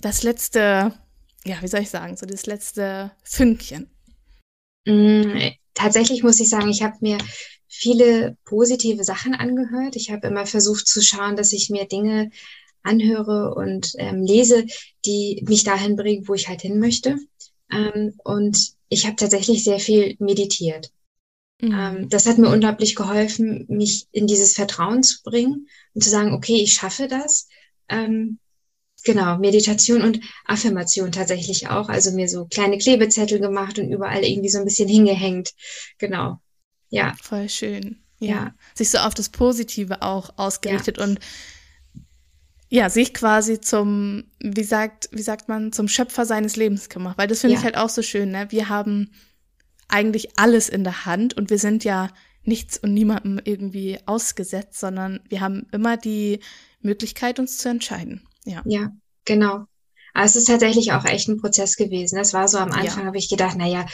[0.00, 0.92] das letzte,
[1.44, 3.90] ja, wie soll ich sagen, so das letzte Fünkchen?
[4.84, 7.18] Mm, tatsächlich muss ich sagen, ich habe mir
[7.74, 9.96] viele positive Sachen angehört.
[9.96, 12.30] Ich habe immer versucht zu schauen, dass ich mir Dinge
[12.82, 14.66] anhöre und ähm, lese,
[15.06, 17.16] die mich dahin bringen, wo ich halt hin möchte.
[17.72, 20.92] Ähm, und ich habe tatsächlich sehr viel meditiert.
[21.62, 21.72] Mhm.
[21.72, 26.34] Ähm, das hat mir unglaublich geholfen, mich in dieses Vertrauen zu bringen und zu sagen,
[26.34, 27.48] okay, ich schaffe das.
[27.88, 28.38] Ähm,
[29.02, 31.88] genau, Meditation und Affirmation tatsächlich auch.
[31.88, 35.54] Also mir so kleine Klebezettel gemacht und überall irgendwie so ein bisschen hingehängt.
[35.96, 36.38] Genau.
[36.92, 37.14] Ja.
[37.20, 37.96] Voll schön.
[38.20, 38.28] Ja.
[38.28, 38.54] ja.
[38.74, 41.04] Sich so auf das Positive auch ausgerichtet ja.
[41.04, 41.18] und
[42.68, 47.18] ja, sich quasi zum, wie sagt, wie sagt man, zum Schöpfer seines Lebens gemacht.
[47.18, 47.58] Weil das finde ja.
[47.60, 48.46] ich halt auch so schön, ne?
[48.50, 49.10] Wir haben
[49.88, 52.08] eigentlich alles in der Hand und wir sind ja
[52.44, 56.40] nichts und niemandem irgendwie ausgesetzt, sondern wir haben immer die
[56.80, 58.26] Möglichkeit, uns zu entscheiden.
[58.44, 58.62] Ja.
[58.64, 58.90] Ja,
[59.24, 59.66] genau.
[60.14, 62.16] Aber es ist tatsächlich auch echt ein Prozess gewesen.
[62.16, 63.06] Das war so am Anfang, ja.
[63.06, 63.86] habe ich gedacht, na ja,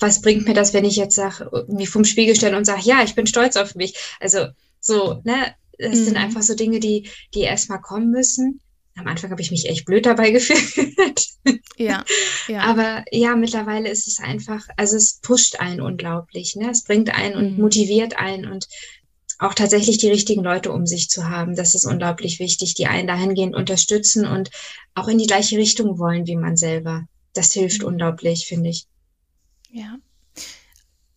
[0.00, 3.02] was bringt mir das, wenn ich jetzt sage, wie vom Spiegel stelle und sage, ja,
[3.02, 3.94] ich bin stolz auf mich.
[4.20, 4.46] Also
[4.80, 6.04] so, ne, das mhm.
[6.04, 8.60] sind einfach so Dinge, die, die erstmal kommen müssen.
[8.94, 11.26] Am Anfang habe ich mich echt blöd dabei gefühlt.
[11.76, 12.04] Ja,
[12.46, 12.60] ja.
[12.60, 16.70] Aber ja, mittlerweile ist es einfach, also es pusht einen unglaublich, ne?
[16.70, 17.62] Es bringt einen und mhm.
[17.62, 18.68] motiviert einen und
[19.38, 21.56] auch tatsächlich die richtigen Leute um sich zu haben.
[21.56, 24.50] Das ist unglaublich wichtig, die einen dahingehend unterstützen und
[24.94, 27.06] auch in die gleiche Richtung wollen wie man selber.
[27.34, 27.88] Das hilft mhm.
[27.88, 28.86] unglaublich, finde ich.
[29.72, 29.98] Ja.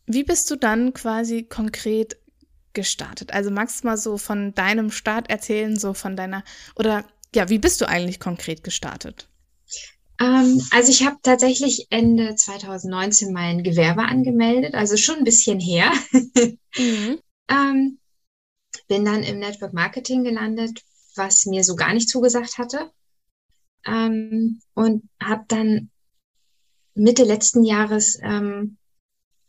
[0.08, 2.18] Wie bist du dann quasi konkret
[2.74, 3.34] gestartet?
[3.34, 6.44] Also magst du mal so von deinem Start erzählen, so von deiner,
[6.76, 9.28] oder ja, wie bist du eigentlich konkret gestartet?
[10.20, 15.92] Ähm, also ich habe tatsächlich Ende 2019 mein Gewerbe angemeldet, also schon ein bisschen her.
[16.78, 17.20] Mhm.
[17.50, 18.00] ähm,
[18.88, 20.82] bin dann im Network Marketing gelandet,
[21.16, 22.92] was mir so gar nicht zugesagt hatte.
[23.86, 25.90] Ähm, und habe dann
[26.96, 28.78] Mitte letzten Jahres ähm,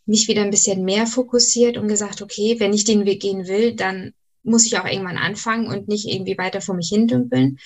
[0.05, 3.75] mich wieder ein bisschen mehr fokussiert und gesagt, okay, wenn ich den Weg gehen will,
[3.75, 7.59] dann muss ich auch irgendwann anfangen und nicht irgendwie weiter vor mich hindümpeln.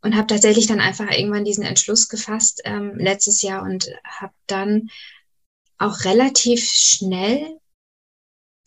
[0.00, 4.90] Und habe tatsächlich dann einfach irgendwann diesen Entschluss gefasst ähm, letztes Jahr und habe dann
[5.76, 7.58] auch relativ schnell,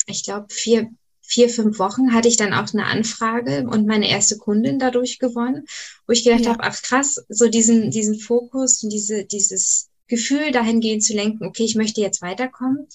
[0.08, 0.90] ich glaube vier,
[1.22, 5.66] vier, fünf Wochen, hatte ich dann auch eine Anfrage und meine erste Kundin dadurch gewonnen,
[6.06, 6.52] wo ich gedacht ja.
[6.52, 11.63] habe, ach krass, so diesen, diesen Fokus und diese, dieses Gefühl dahingehend zu lenken, okay,
[11.63, 12.88] ich möchte jetzt weiterkommen.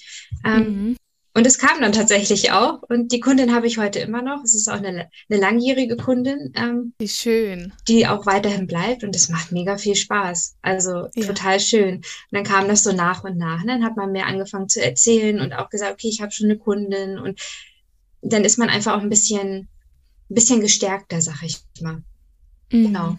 [0.45, 0.97] Ähm, mhm.
[1.33, 2.83] Und es kam dann tatsächlich auch.
[2.83, 4.43] Und die Kundin habe ich heute immer noch.
[4.43, 6.53] Es ist auch eine, eine langjährige Kundin.
[6.57, 7.73] Ähm, Wie schön.
[7.89, 9.03] Die auch weiterhin bleibt.
[9.03, 10.57] Und es macht mega viel Spaß.
[10.63, 11.27] Also ja.
[11.27, 11.97] total schön.
[11.97, 13.61] Und dann kam das so nach und nach.
[13.61, 16.47] Und dann hat man mehr angefangen zu erzählen und auch gesagt, okay, ich habe schon
[16.47, 17.19] eine Kundin.
[17.19, 17.39] Und
[18.23, 19.69] dann ist man einfach auch ein bisschen,
[20.31, 22.03] ein bisschen gestärkter, sag ich mal.
[22.73, 22.87] Mhm.
[22.87, 23.19] Genau.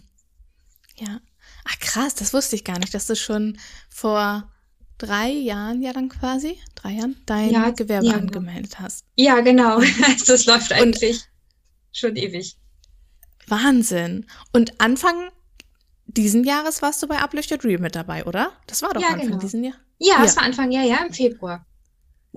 [0.96, 1.20] Ja.
[1.70, 3.58] Ach krass, das wusste ich gar nicht, dass du schon
[3.90, 4.52] vor
[4.98, 9.06] drei Jahren ja dann quasi, drei Jahren, dein ja, Gewerbe ja, angemeldet hast.
[9.16, 9.82] Ja, genau.
[10.28, 11.28] das läuft eigentlich Und
[11.92, 12.56] schon ewig.
[13.48, 14.26] Wahnsinn.
[14.54, 15.30] Und Anfang
[16.06, 18.52] diesen Jahres warst du bei Uplift Your Dream mit dabei, oder?
[18.68, 19.40] Das war doch ja, Anfang genau.
[19.40, 19.76] diesen Jahr.
[20.00, 21.66] Ja, es war Anfang ja, ja, im Februar.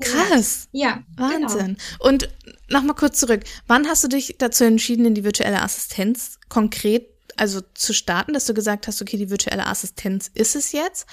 [0.00, 0.68] Krass.
[0.72, 1.04] Ja.
[1.16, 1.76] Wahnsinn.
[1.76, 2.08] Genau.
[2.08, 2.28] Und
[2.68, 3.42] nochmal kurz zurück.
[3.66, 8.46] Wann hast du dich dazu entschieden, in die virtuelle Assistenz konkret also zu starten, dass
[8.46, 11.06] du gesagt hast, okay, die virtuelle Assistenz ist es jetzt?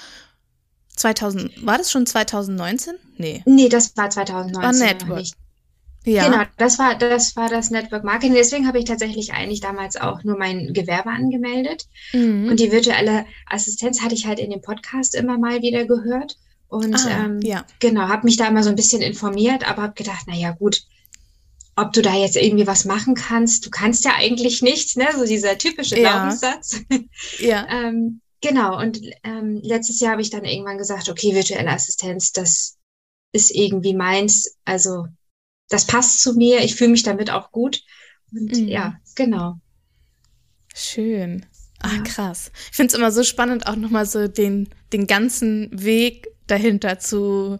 [0.96, 2.94] 2000, war das schon 2019?
[3.16, 3.42] Nee.
[3.46, 4.62] Nee, das war 2019.
[4.62, 5.26] War Network.
[6.04, 6.28] Ja.
[6.28, 8.34] Genau, das war, das war das Network Marketing.
[8.34, 11.86] Deswegen habe ich tatsächlich eigentlich damals auch nur mein Gewerbe angemeldet.
[12.12, 12.48] Mhm.
[12.48, 16.36] Und die virtuelle Assistenz hatte ich halt in dem Podcast immer mal wieder gehört.
[16.68, 17.64] Und ah, ähm, ja.
[17.80, 20.82] genau, habe mich da immer so ein bisschen informiert, aber habe gedacht, naja, gut,
[21.78, 23.64] ob du da jetzt irgendwie was machen kannst.
[23.64, 25.06] Du kannst ja eigentlich nichts, ne?
[25.16, 26.10] So dieser typische ja.
[26.10, 26.80] Glaubenssatz.
[27.38, 27.66] Ja.
[27.70, 28.78] ähm, genau.
[28.78, 32.76] Und ähm, letztes Jahr habe ich dann irgendwann gesagt, okay, virtuelle Assistenz, das
[33.32, 34.56] ist irgendwie meins.
[34.64, 35.06] Also
[35.68, 36.64] das passt zu mir.
[36.64, 37.82] Ich fühle mich damit auch gut.
[38.32, 38.68] Und mhm.
[38.68, 39.60] ja, genau.
[40.74, 41.46] Schön.
[41.80, 42.02] Ah, ja.
[42.02, 42.50] krass.
[42.70, 47.58] Ich finde es immer so spannend, auch nochmal so den, den ganzen Weg dahinter zu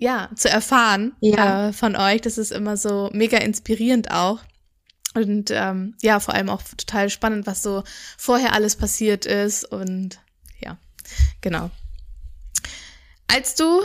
[0.00, 1.68] ja, zu erfahren ja.
[1.68, 2.20] äh, von euch.
[2.20, 4.40] Das ist immer so mega inspirierend auch.
[5.14, 7.82] Und ähm, ja, vor allem auch total spannend, was so
[8.16, 9.64] vorher alles passiert ist.
[9.64, 10.20] Und
[10.60, 10.78] ja,
[11.40, 11.70] genau.
[13.26, 13.82] Als du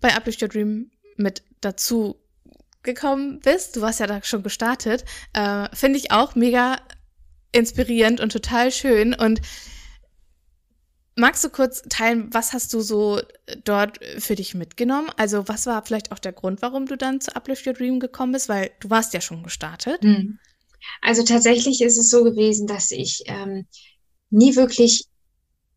[0.00, 2.16] bei Uplift Your Dream mit dazu
[2.82, 6.78] gekommen bist, du warst ja da schon gestartet, äh, finde ich auch mega
[7.52, 9.14] inspirierend und total schön.
[9.14, 9.40] Und
[11.16, 15.10] Magst du kurz teilen, was hast du so äh, dort äh, für dich mitgenommen?
[15.16, 18.32] Also was war vielleicht auch der Grund, warum du dann zu Uplift Your Dream gekommen
[18.32, 18.48] bist?
[18.48, 20.02] Weil du warst ja schon gestartet.
[20.02, 20.38] Hm.
[21.00, 23.66] Also tatsächlich ist es so gewesen, dass ich ähm,
[24.30, 25.06] nie wirklich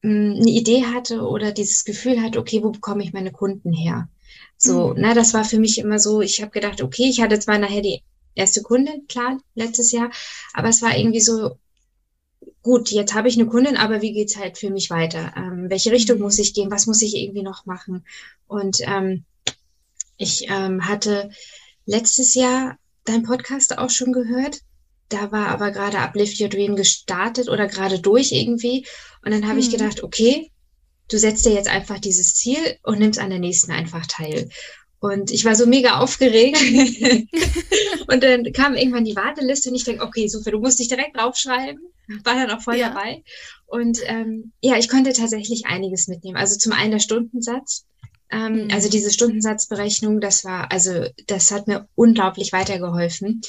[0.04, 4.10] ähm, eine Idee hatte oder dieses Gefühl hatte, okay, wo bekomme ich meine Kunden her?
[4.58, 5.02] So, mhm.
[5.02, 7.82] na, das war für mich immer so, ich habe gedacht, okay, ich hatte zwar nachher
[7.82, 8.02] die
[8.34, 10.10] erste Kunde, klar, letztes Jahr,
[10.54, 11.58] aber es war irgendwie so,
[12.68, 15.32] gut, jetzt habe ich eine Kundin, aber wie geht's halt für mich weiter?
[15.38, 16.24] Ähm, welche Richtung mhm.
[16.24, 16.70] muss ich gehen?
[16.70, 18.06] Was muss ich irgendwie noch machen?
[18.46, 19.24] Und ähm,
[20.18, 21.30] ich ähm, hatte
[21.86, 24.60] letztes Jahr deinen Podcast auch schon gehört.
[25.08, 28.86] Da war aber gerade Uplift Your Dream gestartet oder gerade durch irgendwie.
[29.24, 29.60] Und dann habe mhm.
[29.60, 30.52] ich gedacht, okay,
[31.10, 34.50] du setzt dir jetzt einfach dieses Ziel und nimmst an der nächsten einfach teil.
[35.00, 36.58] Und ich war so mega aufgeregt.
[38.08, 41.16] und dann kam irgendwann die Warteliste und ich denke, okay, super, du musst dich direkt
[41.18, 41.80] draufschreiben.
[42.24, 42.90] War dann auch voll ja.
[42.90, 43.24] dabei.
[43.68, 46.38] Und ähm, ja, ich konnte tatsächlich einiges mitnehmen.
[46.38, 47.86] Also zum einen der Stundensatz.
[48.32, 48.72] Ähm, mhm.
[48.72, 53.42] Also diese Stundensatzberechnung, das war, also das hat mir unglaublich weitergeholfen.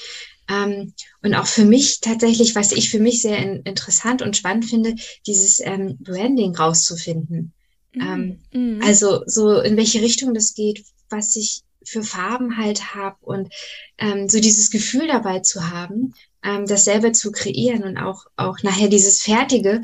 [0.51, 4.67] Ähm, und auch für mich tatsächlich, was ich für mich sehr in, interessant und spannend
[4.67, 4.95] finde,
[5.27, 7.53] dieses ähm, Branding rauszufinden.
[7.95, 8.01] Mhm.
[8.03, 8.83] Ähm, mhm.
[8.83, 13.53] Also so in welche Richtung das geht, was ich für Farben halt habe und
[13.99, 18.59] ähm, so dieses Gefühl dabei zu haben, ähm, das selber zu kreieren und auch, auch
[18.63, 19.83] nachher dieses Fertige,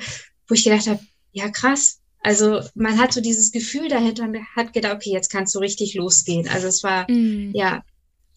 [0.48, 1.00] wo ich gedacht habe,
[1.32, 5.54] ja krass, also man hat so dieses Gefühl dahinter und hat gedacht, okay, jetzt kannst
[5.54, 6.48] du richtig losgehen.
[6.48, 7.52] Also es war, mm.
[7.54, 7.84] ja,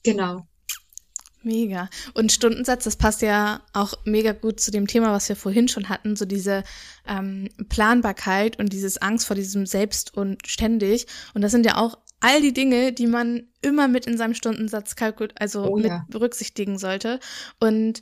[0.03, 0.45] genau.
[1.41, 1.89] Mega.
[2.13, 5.87] Und Stundensatz, das passt ja auch mega gut zu dem Thema, was wir vorhin schon
[5.87, 6.65] hatten, so diese
[7.07, 11.07] ähm, Planbarkeit und dieses Angst vor diesem Selbst und ständig.
[11.33, 14.95] Und das sind ja auch all die Dinge, die man immer mit in seinem Stundensatz
[14.95, 16.05] kalkul also oh, mit ja.
[16.09, 17.19] berücksichtigen sollte.
[17.59, 18.01] Und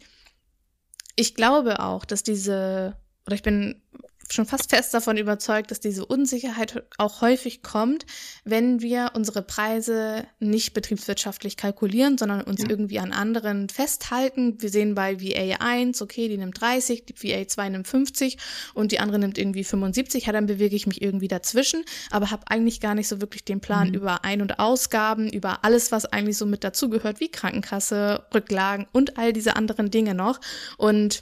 [1.16, 3.82] ich glaube auch, dass diese, oder ich bin
[4.32, 8.06] schon fast fest davon überzeugt, dass diese Unsicherheit auch häufig kommt,
[8.44, 12.70] wenn wir unsere Preise nicht betriebswirtschaftlich kalkulieren, sondern uns ja.
[12.70, 14.62] irgendwie an anderen festhalten.
[14.62, 18.38] Wir sehen bei VA 1, okay, die nimmt 30, die VA 2 nimmt 50
[18.74, 20.26] und die andere nimmt irgendwie 75.
[20.26, 23.62] Ja, dann bewege ich mich irgendwie dazwischen, aber habe eigentlich gar nicht so wirklich den
[23.62, 23.96] Plan mhm.
[23.96, 29.18] über Ein- und Ausgaben, über alles, was eigentlich so mit dazugehört, wie Krankenkasse, Rücklagen und
[29.18, 30.40] all diese anderen Dinge noch.
[30.78, 31.22] Und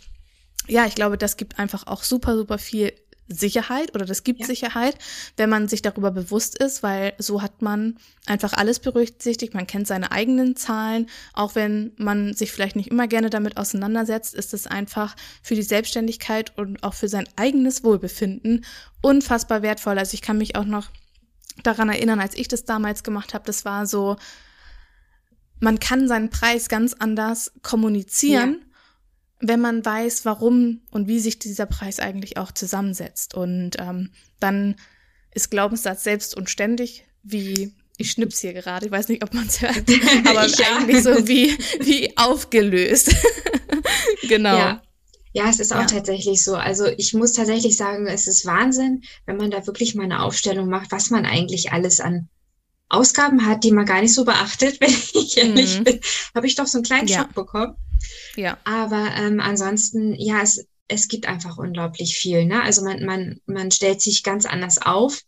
[0.68, 2.94] ja, ich glaube, das gibt einfach auch super, super viel
[3.28, 4.46] Sicherheit oder das gibt ja.
[4.46, 4.98] Sicherheit,
[5.38, 9.88] wenn man sich darüber bewusst ist, weil so hat man einfach alles berücksichtigt, man kennt
[9.88, 14.68] seine eigenen Zahlen, auch wenn man sich vielleicht nicht immer gerne damit auseinandersetzt, ist es
[14.68, 18.66] einfach für die Selbstständigkeit und auch für sein eigenes Wohlbefinden
[19.02, 19.98] unfassbar wertvoll.
[19.98, 20.90] Also ich kann mich auch noch
[21.64, 24.18] daran erinnern, als ich das damals gemacht habe, das war so,
[25.60, 28.58] man kann seinen Preis ganz anders kommunizieren.
[28.60, 28.73] Ja
[29.44, 33.36] wenn man weiß, warum und wie sich dieser Preis eigentlich auch zusammensetzt.
[33.36, 34.76] Und ähm, dann
[35.34, 39.46] ist Glaubenssatz selbst und ständig, wie ich schnips hier gerade, ich weiß nicht, ob man
[39.46, 39.76] es hört,
[40.26, 40.78] aber ja.
[40.78, 43.16] eigentlich so wie, wie aufgelöst.
[44.28, 44.58] genau.
[44.58, 44.82] Ja.
[45.36, 45.88] Ja, es ist auch ja.
[45.88, 46.56] tatsächlich so.
[46.56, 50.70] Also ich muss tatsächlich sagen, es ist Wahnsinn, wenn man da wirklich mal eine Aufstellung
[50.70, 52.30] macht, was man eigentlich alles an
[52.94, 55.84] Ausgaben hat, die man gar nicht so beachtet, wenn ich ehrlich mhm.
[55.84, 56.00] bin.
[56.36, 57.20] Habe ich doch so einen kleinen ja.
[57.20, 57.76] Schock bekommen.
[58.36, 58.58] Ja.
[58.64, 62.46] Aber ähm, ansonsten, ja, es, es gibt einfach unglaublich viel.
[62.46, 62.62] Ne?
[62.62, 65.22] Also man, man, man stellt sich ganz anders auf.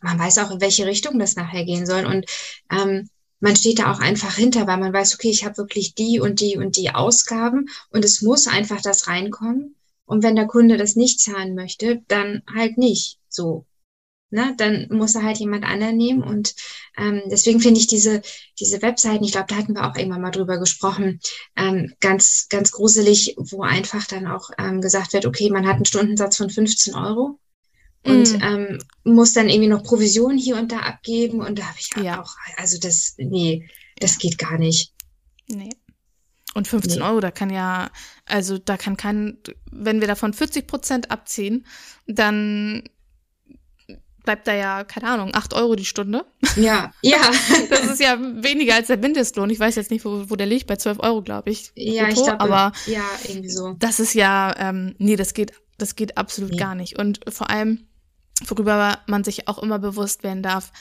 [0.00, 2.04] Man weiß auch, in welche Richtung das nachher gehen soll.
[2.04, 2.26] Und
[2.70, 3.08] ähm,
[3.40, 6.40] man steht da auch einfach hinter, weil man weiß, okay, ich habe wirklich die und
[6.40, 9.76] die und die Ausgaben und es muss einfach das reinkommen.
[10.06, 13.66] Und wenn der Kunde das nicht zahlen möchte, dann halt nicht so
[14.34, 16.22] ne, dann muss er halt jemand anderen nehmen.
[16.22, 16.54] Und
[16.98, 18.20] ähm, deswegen finde ich diese,
[18.58, 21.20] diese Webseiten, ich glaube, da hatten wir auch irgendwann mal drüber gesprochen,
[21.56, 25.84] ähm, ganz, ganz gruselig, wo einfach dann auch ähm, gesagt wird, okay, man hat einen
[25.84, 27.38] Stundensatz von 15 Euro
[28.04, 28.42] und mm.
[28.42, 31.40] ähm, muss dann irgendwie noch Provisionen hier und da abgeben.
[31.40, 32.20] Und da habe ich ja.
[32.20, 33.68] auch, also das, nee,
[33.98, 34.92] das geht gar nicht.
[35.46, 35.70] Nee.
[36.54, 37.04] Und 15 nee.
[37.04, 37.90] Euro, da kann ja,
[38.26, 39.38] also da kann kein,
[39.70, 41.66] wenn wir davon 40 Prozent abziehen,
[42.06, 42.84] dann
[44.24, 46.24] bleibt da ja, keine Ahnung, acht Euro die Stunde.
[46.56, 47.18] Ja, ja.
[47.70, 49.50] Das ist ja weniger als der Mindestlohn.
[49.50, 51.72] Ich weiß jetzt nicht, wo, wo der liegt, bei 12 Euro, glaube ich.
[51.76, 53.74] Ja, ich glaube, aber ja, irgendwie so.
[53.78, 56.56] Das ist ja, ähm, nee, das geht, das geht absolut nee.
[56.56, 56.98] gar nicht.
[56.98, 57.86] Und vor allem,
[58.46, 60.72] worüber man sich auch immer bewusst werden darf,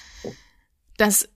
[0.97, 1.29] dass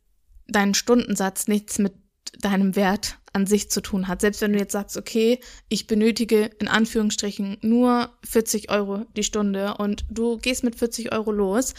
[0.47, 1.93] dein Stundensatz nichts mit
[2.39, 4.21] deinem Wert an sich zu tun hat.
[4.21, 9.75] Selbst wenn du jetzt sagst, okay, ich benötige in Anführungsstrichen nur 40 Euro die Stunde
[9.77, 11.75] und du gehst mit 40 Euro los,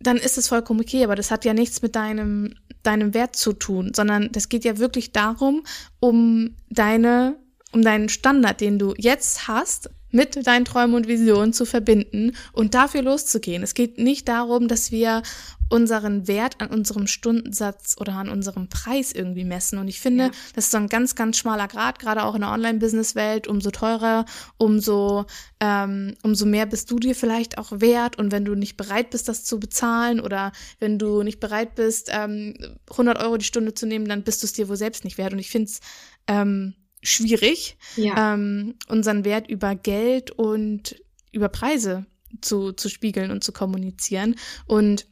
[0.00, 3.52] dann ist es vollkommen okay, aber das hat ja nichts mit deinem, deinem Wert zu
[3.52, 5.64] tun, sondern das geht ja wirklich darum,
[5.98, 7.36] um deine,
[7.72, 12.74] um deinen Standard, den du jetzt hast, mit deinen Träumen und Visionen zu verbinden und
[12.74, 13.62] dafür loszugehen.
[13.62, 15.22] Es geht nicht darum, dass wir
[15.68, 19.78] unseren Wert an unserem Stundensatz oder an unserem Preis irgendwie messen.
[19.78, 20.30] Und ich finde, ja.
[20.54, 23.48] das ist so ein ganz, ganz schmaler Grad, gerade auch in der Online-Business-Welt.
[23.48, 24.24] Umso teurer,
[24.56, 25.24] umso,
[25.58, 28.16] ähm, umso mehr bist du dir vielleicht auch wert.
[28.16, 32.08] Und wenn du nicht bereit bist, das zu bezahlen oder wenn du nicht bereit bist,
[32.12, 32.54] ähm,
[32.90, 35.32] 100 Euro die Stunde zu nehmen, dann bist du es dir wohl selbst nicht wert.
[35.32, 35.80] Und ich finde es
[36.28, 36.74] ähm,
[37.04, 38.34] schwierig, ja.
[38.34, 40.96] ähm, unseren Wert über Geld und
[41.32, 42.06] über Preise
[42.40, 44.36] zu, zu spiegeln und zu kommunizieren.
[44.66, 45.06] Und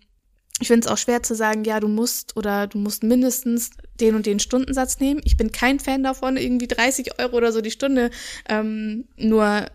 [0.60, 4.14] ich finde es auch schwer zu sagen, ja, du musst oder du musst mindestens den
[4.14, 5.20] und den Stundensatz nehmen.
[5.24, 8.10] Ich bin kein Fan davon, irgendwie 30 Euro oder so die Stunde
[8.48, 9.66] ähm, nur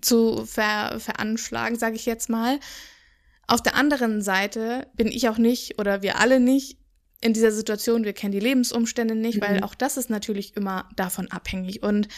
[0.00, 2.58] zu ver veranschlagen, sage ich jetzt mal.
[3.46, 6.78] Auf der anderen Seite bin ich auch nicht oder wir alle nicht
[7.22, 9.42] in dieser Situation, wir kennen die Lebensumstände nicht, mhm.
[9.42, 11.82] weil auch das ist natürlich immer davon abhängig.
[11.82, 12.08] Und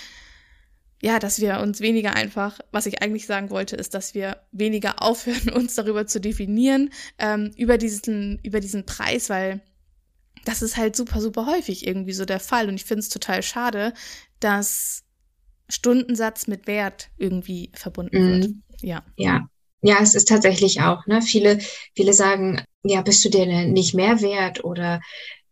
[1.02, 5.02] ja, dass wir uns weniger einfach, was ich eigentlich sagen wollte, ist, dass wir weniger
[5.02, 9.60] aufhören, uns darüber zu definieren, ähm, über diesen, über diesen Preis, weil
[10.44, 12.68] das ist halt super, super häufig irgendwie so der Fall.
[12.68, 13.92] Und ich finde es total schade,
[14.40, 15.04] dass
[15.68, 18.42] Stundensatz mit Wert irgendwie verbunden mhm.
[18.42, 18.52] wird.
[18.80, 19.04] Ja.
[19.16, 19.48] Ja.
[19.86, 21.20] Ja, es ist tatsächlich auch, ne?
[21.20, 21.58] Viele,
[21.94, 24.64] viele sagen, ja, bist du dir nicht mehr wert?
[24.64, 25.00] Oder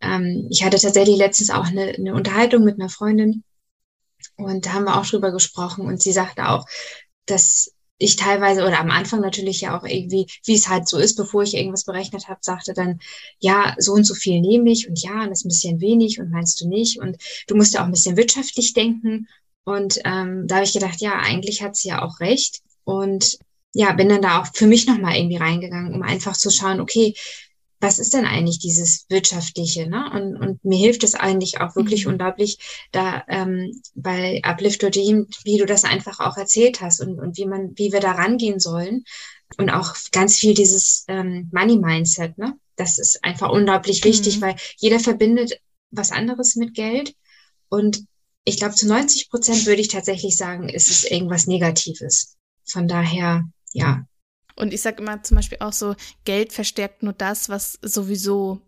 [0.00, 3.44] ähm, ich hatte tatsächlich letztens auch eine, eine Unterhaltung mit einer Freundin
[4.37, 6.66] und da haben wir auch drüber gesprochen und sie sagte auch,
[7.26, 11.14] dass ich teilweise oder am Anfang natürlich ja auch irgendwie, wie es halt so ist,
[11.16, 12.98] bevor ich irgendwas berechnet habe, sagte dann,
[13.38, 16.30] ja, so und so viel nehme ich und ja, das ist ein bisschen wenig und
[16.30, 16.98] meinst du nicht?
[16.98, 17.16] Und
[17.46, 19.28] du musst ja auch ein bisschen wirtschaftlich denken.
[19.64, 22.60] Und ähm, da habe ich gedacht, ja, eigentlich hat sie ja auch recht.
[22.83, 23.38] Und
[23.73, 27.14] ja, bin dann da auch für mich nochmal irgendwie reingegangen, um einfach zu schauen, okay,
[27.83, 29.88] was ist denn eigentlich dieses Wirtschaftliche?
[29.88, 30.08] Ne?
[30.14, 32.12] Und, und mir hilft es eigentlich auch wirklich mhm.
[32.12, 32.58] unglaublich,
[32.92, 37.46] da ähm, bei Uplift Team, wie du das einfach auch erzählt hast und, und wie
[37.46, 39.04] man, wie wir da rangehen sollen.
[39.58, 42.54] Und auch ganz viel dieses ähm, Money-Mindset, ne?
[42.77, 44.42] Das ist einfach unglaublich wichtig, mhm.
[44.42, 45.60] weil jeder verbindet
[45.90, 47.14] was anderes mit Geld.
[47.68, 48.04] Und
[48.44, 52.37] ich glaube, zu 90 Prozent würde ich tatsächlich sagen, ist es irgendwas Negatives.
[52.64, 54.06] Von daher, ja,
[54.56, 55.94] und ich sage immer zum Beispiel auch so,
[56.25, 58.60] Geld verstärkt nur das, was sowieso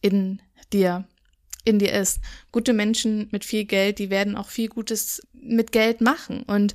[0.00, 1.06] in dir,
[1.64, 2.20] in dir ist.
[2.52, 6.42] Gute Menschen mit viel Geld, die werden auch viel Gutes mit Geld machen.
[6.42, 6.74] Und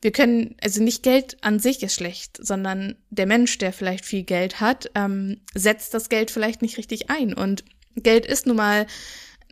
[0.00, 4.22] wir können, also nicht Geld an sich ist schlecht, sondern der Mensch, der vielleicht viel
[4.22, 7.34] Geld hat, ähm, setzt das Geld vielleicht nicht richtig ein.
[7.34, 7.64] Und
[7.96, 8.86] Geld ist nun mal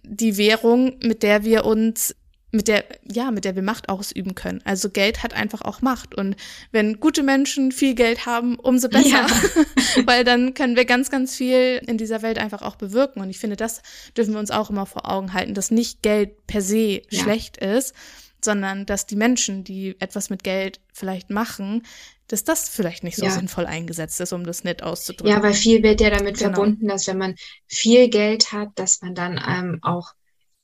[0.04, 2.14] die Währung, mit der wir uns
[2.56, 4.60] mit der, ja, mit der wir Macht ausüben können.
[4.64, 6.14] Also Geld hat einfach auch Macht.
[6.14, 6.36] Und
[6.72, 9.08] wenn gute Menschen viel Geld haben, umso besser.
[9.08, 9.26] Ja.
[10.06, 13.20] Weil dann können wir ganz, ganz viel in dieser Welt einfach auch bewirken.
[13.20, 13.82] Und ich finde, das
[14.16, 17.22] dürfen wir uns auch immer vor Augen halten, dass nicht Geld per se ja.
[17.22, 17.94] schlecht ist,
[18.42, 21.82] sondern dass die Menschen, die etwas mit Geld vielleicht machen,
[22.28, 23.30] dass das vielleicht nicht so ja.
[23.30, 25.32] sinnvoll eingesetzt ist, um das nett auszudrücken.
[25.32, 26.54] Ja, weil viel wird ja damit genau.
[26.54, 27.34] verbunden, dass wenn man
[27.66, 30.12] viel Geld hat, dass man dann ähm, auch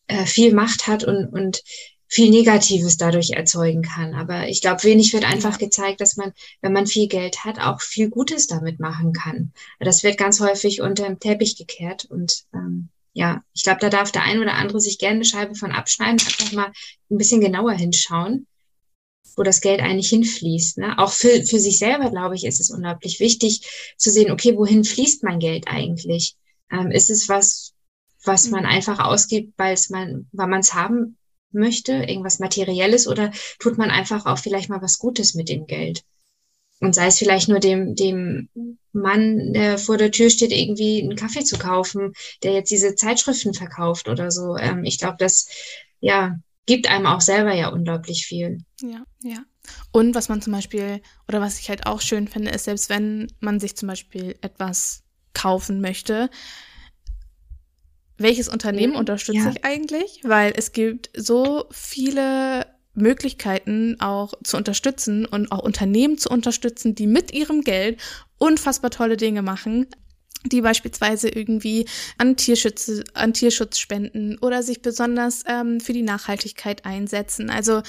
[0.07, 1.63] äh, viel Macht hat und, und
[2.13, 4.13] viel Negatives dadurch erzeugen kann.
[4.15, 7.81] Aber ich glaube, wenig wird einfach gezeigt, dass man, wenn man viel Geld hat, auch
[7.81, 9.53] viel Gutes damit machen kann.
[9.81, 12.05] Das wird ganz häufig unter dem Teppich gekehrt.
[12.05, 15.55] Und ähm, ja, ich glaube, da darf der ein oder andere sich gerne eine Scheibe
[15.55, 16.73] von abschneiden, einfach mal
[17.11, 18.47] ein bisschen genauer hinschauen,
[19.35, 20.79] wo das Geld eigentlich hinfließt.
[20.79, 20.99] Ne?
[20.99, 24.85] Auch für, für sich selber, glaube ich, ist es unglaublich wichtig zu sehen, okay, wohin
[24.85, 26.37] fließt mein Geld eigentlich?
[26.71, 27.72] Ähm, ist es was,
[28.25, 28.71] was man mhm.
[28.71, 31.17] einfach ausgibt, weil es man, weil man es haben
[31.51, 36.05] möchte, irgendwas Materielles, oder tut man einfach auch vielleicht mal was Gutes mit dem Geld?
[36.81, 38.49] Und sei es vielleicht nur dem, dem
[38.93, 42.13] Mann, der vor der Tür steht, irgendwie einen Kaffee zu kaufen,
[42.43, 44.57] der jetzt diese Zeitschriften verkauft oder so.
[44.57, 45.49] Ähm, ich glaube, das,
[46.01, 48.59] ja, gibt einem auch selber ja unglaublich viel.
[48.83, 49.45] Ja, ja.
[49.93, 53.33] Und was man zum Beispiel, oder was ich halt auch schön finde, ist, selbst wenn
[53.39, 55.05] man sich zum Beispiel etwas
[55.35, 56.31] kaufen möchte,
[58.23, 59.51] welches Unternehmen unterstütze ja.
[59.51, 60.21] ich eigentlich?
[60.23, 67.07] Weil es gibt so viele Möglichkeiten auch zu unterstützen und auch Unternehmen zu unterstützen, die
[67.07, 68.01] mit ihrem Geld
[68.39, 69.87] unfassbar tolle Dinge machen,
[70.45, 71.87] die beispielsweise irgendwie
[72.19, 77.49] an, Tierschutz, an Tierschutz spenden oder sich besonders ähm, für die Nachhaltigkeit einsetzen.
[77.49, 77.83] Also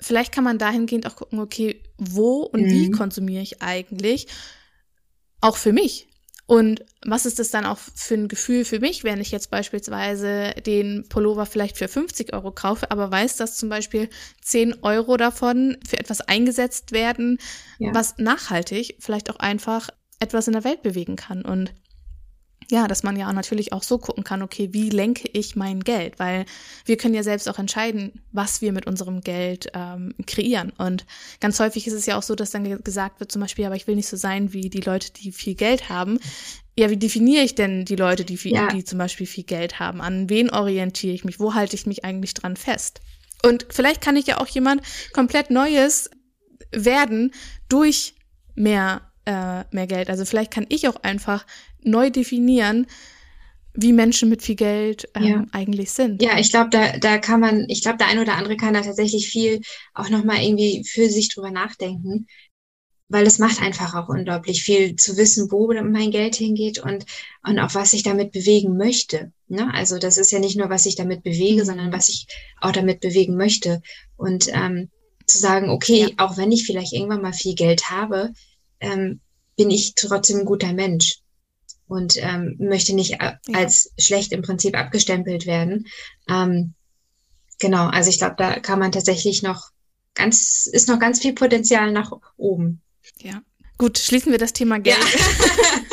[0.00, 2.70] vielleicht kann man dahingehend auch gucken, okay, wo und mhm.
[2.70, 4.26] wie konsumiere ich eigentlich?
[5.40, 6.08] Auch für mich.
[6.46, 10.52] Und was ist das dann auch für ein Gefühl für mich, wenn ich jetzt beispielsweise
[10.66, 14.10] den Pullover vielleicht für 50 Euro kaufe, aber weiß, dass zum Beispiel
[14.42, 17.38] 10 Euro davon für etwas eingesetzt werden,
[17.78, 17.94] ja.
[17.94, 19.88] was nachhaltig vielleicht auch einfach
[20.20, 21.42] etwas in der Welt bewegen kann.
[21.42, 21.72] Und
[22.70, 26.18] ja, dass man ja natürlich auch so gucken kann, okay, wie lenke ich mein Geld?
[26.18, 26.46] Weil
[26.84, 30.72] wir können ja selbst auch entscheiden, was wir mit unserem Geld ähm, kreieren.
[30.78, 31.04] Und
[31.40, 33.86] ganz häufig ist es ja auch so, dass dann gesagt wird, zum Beispiel, aber ich
[33.86, 36.18] will nicht so sein wie die Leute, die viel Geld haben.
[36.76, 38.68] Ja, wie definiere ich denn die Leute, die, viel, ja.
[38.68, 40.00] die zum Beispiel viel Geld haben?
[40.00, 41.38] An wen orientiere ich mich?
[41.38, 43.00] Wo halte ich mich eigentlich dran fest?
[43.44, 46.10] Und vielleicht kann ich ja auch jemand komplett Neues
[46.72, 47.32] werden
[47.68, 48.14] durch
[48.54, 50.10] mehr äh, mehr Geld.
[50.10, 51.46] Also vielleicht kann ich auch einfach
[51.84, 52.86] neu definieren,
[53.74, 55.44] wie Menschen mit viel Geld ähm, ja.
[55.52, 56.22] eigentlich sind.
[56.22, 58.82] Ja, ich glaube, da, da kann man, ich glaube, der eine oder andere kann da
[58.82, 59.60] tatsächlich viel
[59.94, 62.26] auch nochmal irgendwie für sich drüber nachdenken,
[63.08, 67.04] weil es macht einfach auch unglaublich viel zu wissen, wo mein Geld hingeht und,
[67.46, 69.32] und auch was ich damit bewegen möchte.
[69.48, 69.72] Ne?
[69.74, 71.66] Also das ist ja nicht nur, was ich damit bewege, mhm.
[71.66, 72.26] sondern was ich
[72.60, 73.82] auch damit bewegen möchte.
[74.16, 74.88] Und ähm,
[75.26, 76.08] zu sagen, okay, ja.
[76.18, 78.32] auch wenn ich vielleicht irgendwann mal viel Geld habe,
[78.80, 79.20] ähm,
[79.56, 81.18] bin ich trotzdem ein guter Mensch
[81.86, 84.04] und ähm, möchte nicht äh, als ja.
[84.04, 85.86] schlecht im Prinzip abgestempelt werden.
[86.28, 86.74] Ähm,
[87.58, 89.70] genau, also ich glaube, da kann man tatsächlich noch
[90.14, 92.80] ganz, ist noch ganz viel Potenzial nach oben.
[93.18, 93.42] Ja.
[93.76, 94.96] Gut, schließen wir das Thema Geld.
[94.98, 95.80] Ja.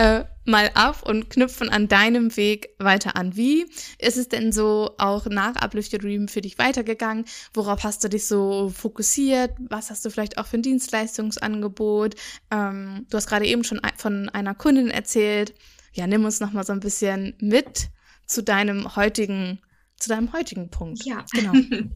[0.00, 3.36] äh, mal ab und knüpfen an deinem Weg weiter an.
[3.36, 3.66] Wie
[3.98, 7.26] ist es denn so auch nach Uplift Your Dream für dich weitergegangen?
[7.52, 9.52] Worauf hast du dich so fokussiert?
[9.68, 12.14] Was hast du vielleicht auch für ein Dienstleistungsangebot?
[12.50, 15.52] Ähm, du hast gerade eben schon von einer Kundin erzählt.
[15.92, 17.90] Ja, nimm uns noch mal so ein bisschen mit
[18.26, 19.60] zu deinem heutigen,
[19.98, 21.04] zu deinem heutigen Punkt.
[21.04, 21.52] Ja, genau.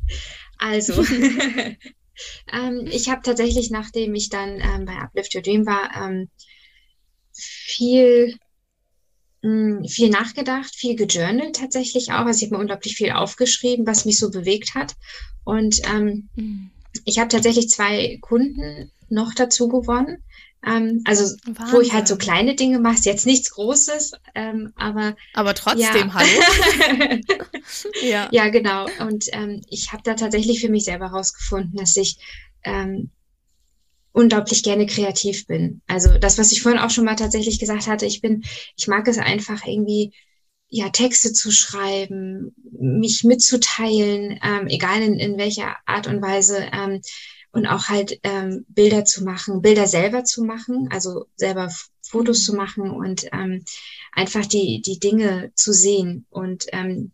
[0.59, 1.03] also,
[2.53, 6.29] ähm, ich habe tatsächlich, nachdem ich dann ähm, bei Uplift Your Dream war, ähm,
[7.35, 8.37] viel,
[9.43, 12.27] mh, hm, viel nachgedacht, viel gejournalt tatsächlich auch.
[12.27, 14.95] Also ich habe mir unglaublich viel aufgeschrieben, was mich so bewegt hat.
[15.45, 16.71] Und ähm, mhm.
[17.05, 20.23] ich habe tatsächlich zwei Kunden noch dazu gewonnen.
[20.67, 21.75] Ähm, also Wahnsinn.
[21.75, 26.15] wo ich halt so kleine Dinge mache, jetzt nichts Großes, ähm, aber aber trotzdem, ja.
[26.15, 27.21] hallo.
[28.03, 28.29] ja.
[28.31, 28.87] ja, genau.
[29.01, 32.17] Und ähm, ich habe da tatsächlich für mich selber herausgefunden, dass ich
[32.63, 33.11] ähm,
[34.15, 35.83] unglaublich gerne kreativ bin.
[35.87, 38.45] Also das, was ich vorhin auch schon mal tatsächlich gesagt hatte, ich bin,
[38.77, 40.13] ich mag es einfach irgendwie
[40.69, 47.01] ja, Texte zu schreiben, mich mitzuteilen, ähm, egal in, in welcher Art und Weise, ähm,
[47.51, 51.71] und auch halt ähm, Bilder zu machen, Bilder selber zu machen, also selber
[52.03, 53.65] Fotos zu machen und ähm,
[54.13, 57.13] einfach die, die Dinge zu sehen und ähm,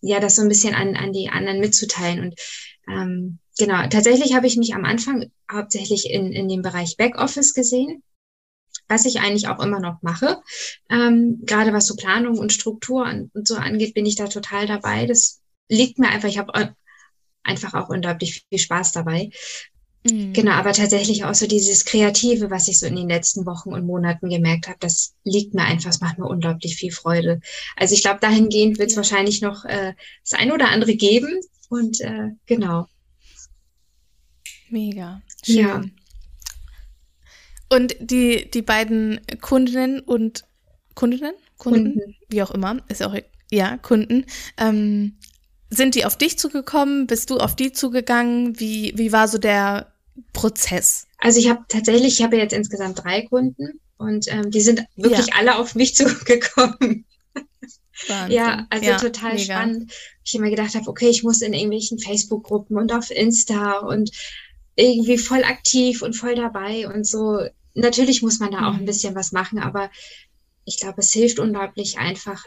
[0.00, 2.20] ja, das so ein bisschen an, an die anderen mitzuteilen.
[2.20, 2.40] Und
[2.88, 8.02] ähm, genau, tatsächlich habe ich mich am Anfang hauptsächlich in, in dem Bereich Backoffice gesehen,
[8.88, 10.40] was ich eigentlich auch immer noch mache.
[10.90, 15.06] Ähm, gerade was so Planung und Struktur und, so angeht, bin ich da total dabei.
[15.06, 16.74] Das liegt mir einfach, ich habe
[17.42, 19.30] einfach auch unglaublich viel Spaß dabei.
[20.10, 20.32] Mhm.
[20.32, 23.86] Genau, aber tatsächlich auch so dieses Kreative, was ich so in den letzten Wochen und
[23.86, 27.40] Monaten gemerkt habe, das liegt mir einfach, es macht mir unglaublich viel Freude.
[27.76, 28.98] Also ich glaube, dahingehend wird es ja.
[28.98, 31.40] wahrscheinlich noch äh, das ein oder andere geben.
[31.68, 32.86] Und äh, genau.
[34.70, 35.22] Mega.
[35.44, 35.56] Schön.
[35.56, 35.84] Ja.
[37.68, 40.44] Und die, die beiden Kundinnen und
[40.94, 41.34] Kundinnen?
[41.56, 42.16] Kunden, Kunden.
[42.28, 43.14] wie auch immer, ist auch,
[43.50, 44.26] ja, Kunden,
[44.58, 45.16] ähm,
[45.70, 47.06] sind die auf dich zugekommen?
[47.06, 48.58] Bist du auf die zugegangen?
[48.60, 49.92] Wie, wie war so der
[50.32, 51.06] Prozess?
[51.18, 55.28] Also ich habe tatsächlich, ich habe jetzt insgesamt drei Kunden und ähm, die sind wirklich
[55.28, 55.34] ja.
[55.36, 57.04] alle auf mich zugekommen.
[58.08, 58.36] Wahnsinn.
[58.36, 59.44] Ja, also ja, total mega.
[59.44, 59.92] spannend.
[60.24, 64.10] Ich immer gedacht habe, okay, ich muss in irgendwelchen Facebook-Gruppen und auf Insta und
[64.74, 67.40] irgendwie voll aktiv und voll dabei und so.
[67.74, 68.66] Natürlich muss man da mhm.
[68.66, 69.90] auch ein bisschen was machen, aber
[70.64, 72.44] ich glaube, es hilft unglaublich einfach,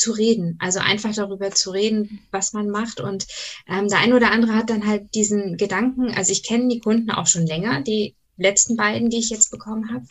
[0.00, 0.56] zu reden.
[0.58, 3.00] Also einfach darüber zu reden, was man macht.
[3.00, 3.26] Und
[3.68, 7.10] ähm, der eine oder andere hat dann halt diesen Gedanken, also ich kenne die Kunden
[7.10, 10.06] auch schon länger, die letzten beiden, die ich jetzt bekommen habe.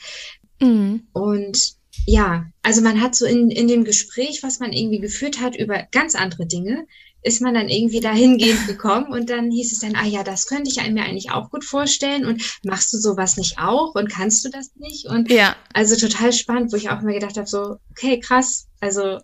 [0.61, 1.07] Mhm.
[1.13, 1.73] Und
[2.05, 5.87] ja, also man hat so in, in dem Gespräch, was man irgendwie geführt hat über
[5.91, 6.85] ganz andere Dinge,
[7.21, 10.69] ist man dann irgendwie dahingehend gekommen und dann hieß es dann, ah ja, das könnte
[10.69, 14.49] ich mir eigentlich auch gut vorstellen und machst du sowas nicht auch und kannst du
[14.49, 15.05] das nicht?
[15.05, 15.55] Und ja.
[15.73, 19.19] also total spannend, wo ich auch immer gedacht habe, so, okay, krass, also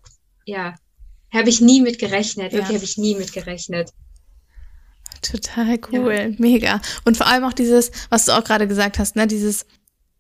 [0.46, 0.76] ja,
[1.34, 2.54] habe ich nie mit gerechnet.
[2.54, 2.60] Ja.
[2.60, 3.92] Wirklich habe ich nie mit gerechnet.
[5.22, 6.36] Total cool, ja.
[6.38, 6.82] mega.
[7.04, 9.66] Und vor allem auch dieses, was du auch gerade gesagt hast, ne, dieses,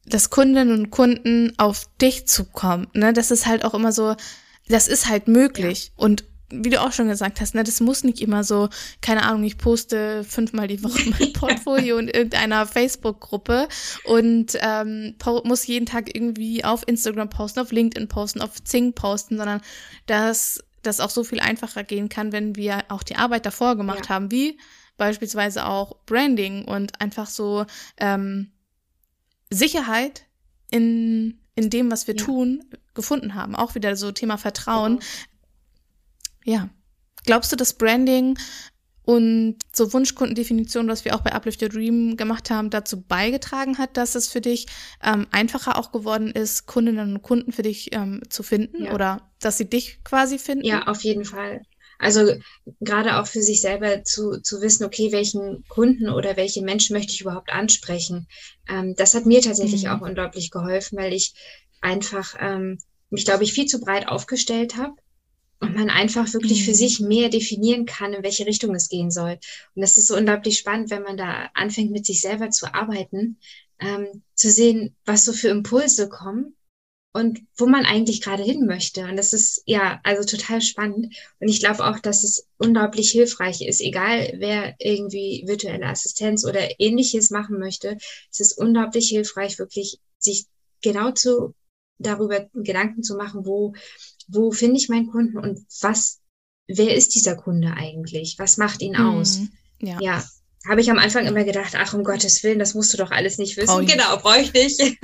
[0.05, 4.15] dass Kundinnen und Kunden auf dich zukommen, ne, das ist halt auch immer so,
[4.67, 5.91] das ist halt möglich.
[5.95, 6.03] Ja.
[6.05, 8.69] Und wie du auch schon gesagt hast, ne, das muss nicht immer so,
[9.01, 13.67] keine Ahnung, ich poste fünfmal die Woche mein Portfolio in irgendeiner Facebook-Gruppe
[14.03, 19.37] und ähm, muss jeden Tag irgendwie auf Instagram posten, auf LinkedIn posten, auf Zing posten,
[19.37, 19.61] sondern
[20.05, 24.05] dass das auch so viel einfacher gehen kann, wenn wir auch die Arbeit davor gemacht
[24.05, 24.09] ja.
[24.09, 24.59] haben, wie
[24.97, 27.65] beispielsweise auch Branding und einfach so
[27.97, 28.51] ähm,
[29.49, 30.25] Sicherheit
[30.71, 32.23] in, in dem, was wir ja.
[32.23, 33.55] tun, gefunden haben.
[33.55, 34.99] Auch wieder so Thema Vertrauen.
[34.99, 35.05] Genau.
[36.45, 36.69] Ja.
[37.25, 38.37] Glaubst du, dass Branding
[39.03, 43.97] und so Wunschkundendefinition, was wir auch bei Uplift Your Dream gemacht haben, dazu beigetragen hat,
[43.97, 44.67] dass es für dich
[45.03, 48.93] ähm, einfacher auch geworden ist, Kundinnen und Kunden für dich ähm, zu finden ja.
[48.93, 50.65] oder dass sie dich quasi finden?
[50.65, 51.61] Ja, auf jeden Fall.
[51.97, 52.33] Also
[52.81, 57.13] gerade auch für sich selber zu, zu wissen, okay, welchen Kunden oder welche Menschen möchte
[57.13, 58.27] ich überhaupt ansprechen.
[58.67, 59.91] Ähm, das hat mir tatsächlich mhm.
[59.91, 61.33] auch unglaublich geholfen, weil ich
[61.79, 62.79] einfach ähm,
[63.09, 64.95] mich, glaube ich, viel zu breit aufgestellt habe
[65.59, 66.65] und man einfach wirklich mhm.
[66.65, 69.39] für sich mehr definieren kann, in welche Richtung es gehen soll.
[69.75, 73.37] Und das ist so unglaublich spannend, wenn man da anfängt, mit sich selber zu arbeiten,
[73.79, 76.55] ähm, zu sehen, was so für Impulse kommen
[77.13, 79.05] und wo man eigentlich gerade hin möchte.
[79.05, 81.15] Und das ist ja also total spannend.
[81.39, 86.77] Und ich glaube auch, dass es unglaublich hilfreich ist, egal wer irgendwie virtuelle Assistenz oder
[86.79, 87.97] ähnliches machen möchte.
[88.29, 90.47] Es ist unglaublich hilfreich, wirklich sich
[90.81, 91.55] genau zu
[91.99, 93.73] darüber Gedanken zu machen, wo
[94.27, 96.19] wo finde ich meinen Kunden und was,
[96.67, 98.35] wer ist dieser Kunde eigentlich?
[98.37, 99.39] Was macht ihn aus?
[99.39, 99.99] Mhm, ja.
[100.01, 100.23] ja.
[100.67, 103.37] Habe ich am Anfang immer gedacht, ach, um Gottes Willen, das musst du doch alles
[103.37, 103.69] nicht wissen.
[103.69, 104.79] Oh, genau, brauche ich nicht.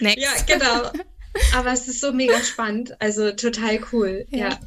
[0.00, 0.22] Next.
[0.22, 0.90] Ja, genau.
[1.54, 2.98] Aber es ist so mega spannend.
[3.00, 4.26] Also total cool.
[4.30, 4.48] Ja.
[4.48, 4.58] ja.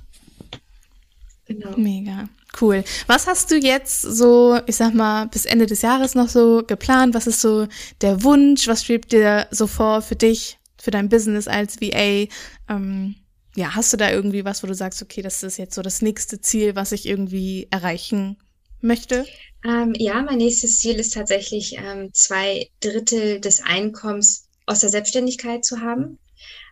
[1.47, 1.75] Genau.
[1.75, 2.29] Mega.
[2.61, 2.83] Cool.
[3.07, 7.15] Was hast du jetzt so, ich sag mal, bis Ende des Jahres noch so geplant?
[7.15, 7.67] Was ist so
[8.01, 8.67] der Wunsch?
[8.67, 10.58] Was schwebt dir so vor für dich?
[10.81, 12.27] Für dein Business als VA?
[12.69, 13.15] Ähm,
[13.55, 16.01] ja, hast du da irgendwie was, wo du sagst, okay, das ist jetzt so das
[16.01, 18.37] nächste Ziel, was ich irgendwie erreichen
[18.81, 19.25] möchte?
[19.65, 25.65] Ähm, ja, mein nächstes Ziel ist tatsächlich, ähm, zwei Drittel des Einkommens aus der Selbstständigkeit
[25.65, 26.17] zu haben.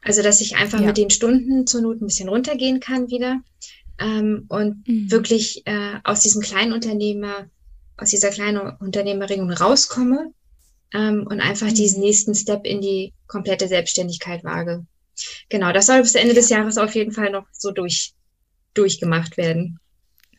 [0.03, 0.87] Also, dass ich einfach ja.
[0.87, 3.41] mit den Stunden zur Not ein bisschen runtergehen kann wieder
[3.99, 5.11] ähm, und mhm.
[5.11, 7.49] wirklich äh, aus diesem Kleinunternehmer
[7.97, 10.31] aus dieser kleinen Unternehmerin rauskomme
[10.93, 14.85] ähm, und einfach diesen nächsten Step in die komplette Selbstständigkeit wage.
[15.49, 18.13] Genau, das soll bis Ende des Jahres auf jeden Fall noch so durch,
[18.73, 19.79] durchgemacht werden.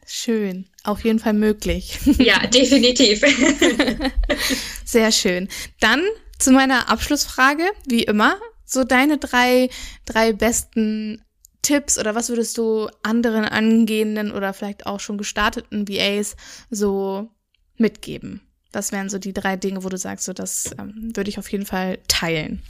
[0.07, 1.99] Schön, auf jeden Fall möglich.
[2.19, 3.21] Ja, definitiv.
[4.85, 5.49] Sehr schön.
[5.81, 6.03] Dann
[6.39, 9.69] zu meiner Abschlussfrage, wie immer, so deine drei,
[10.07, 11.23] drei besten
[11.63, 16.37] Tipps oder was würdest du anderen angehenden oder vielleicht auch schon gestarteten VAs
[16.71, 17.29] so
[17.77, 18.41] mitgeben?
[18.73, 21.51] Was wären so die drei Dinge, wo du sagst, so das ähm, würde ich auf
[21.51, 22.63] jeden Fall teilen?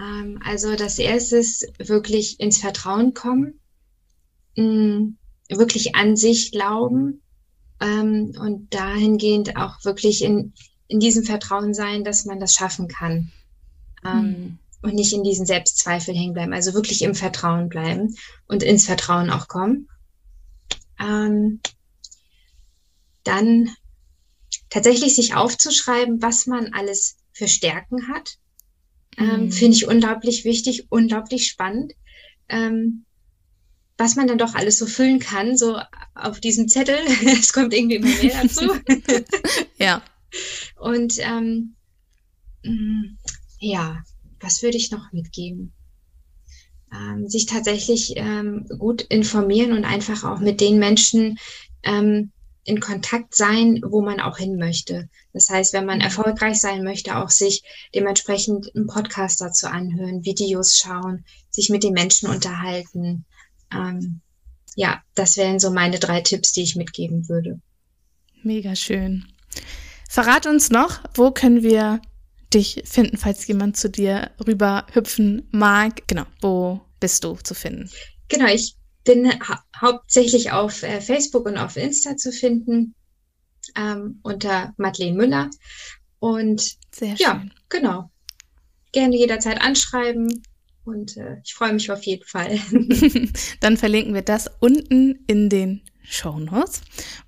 [0.00, 3.60] Ähm, also das erste ist wirklich ins Vertrauen kommen,
[4.56, 5.14] mm,
[5.48, 7.22] wirklich an sich glauben
[7.80, 10.52] ähm, und dahingehend auch wirklich in,
[10.88, 13.32] in diesem Vertrauen sein, dass man das schaffen kann.
[14.02, 14.58] Mhm.
[14.80, 16.52] Und nicht in diesen Selbstzweifel hängen bleiben.
[16.52, 18.14] Also wirklich im Vertrauen bleiben
[18.46, 19.88] und ins Vertrauen auch kommen.
[21.00, 21.60] Ähm,
[23.24, 23.70] dann
[24.70, 28.38] tatsächlich sich aufzuschreiben, was man alles für Stärken hat.
[29.16, 29.52] Ähm, mhm.
[29.52, 31.94] Finde ich unglaublich wichtig, unglaublich spannend.
[32.48, 33.04] Ähm,
[33.98, 35.78] was man dann doch alles so füllen kann, so
[36.14, 36.98] auf diesem Zettel.
[37.26, 38.70] es kommt irgendwie immer mehr dazu.
[39.78, 40.02] ja.
[40.76, 41.74] Und ähm,
[42.62, 43.16] mm,
[43.58, 44.02] ja,
[44.40, 45.72] was würde ich noch mitgeben?
[46.92, 51.38] Ähm, sich tatsächlich ähm, gut informieren und einfach auch mit den Menschen
[51.82, 52.32] ähm,
[52.64, 55.08] in Kontakt sein, wo man auch hin möchte.
[55.32, 56.04] Das heißt, wenn man mhm.
[56.04, 57.62] erfolgreich sein möchte, auch sich
[57.94, 63.24] dementsprechend einen Podcast dazu anhören, Videos schauen, sich mit den Menschen unterhalten.
[63.72, 64.20] Ähm,
[64.76, 67.60] ja, das wären so meine drei Tipps, die ich mitgeben würde.
[68.42, 69.26] Mega schön.
[70.08, 72.00] Verrat uns noch, wo können wir
[72.54, 76.06] dich finden, falls jemand zu dir rüber hüpfen mag.
[76.06, 77.90] Genau, wo bist du zu finden?
[78.28, 82.94] Genau, ich bin ha hauptsächlich auf äh, Facebook und auf Insta zu finden
[83.76, 85.50] ähm, unter Madeleine Müller.
[86.20, 87.18] Und Sehr schön.
[87.18, 88.10] ja, genau.
[88.92, 90.42] Gerne jederzeit anschreiben.
[90.84, 92.58] Und äh, ich freue mich auf jeden Fall.
[93.60, 96.80] Dann verlinken wir das unten in den Show Notes.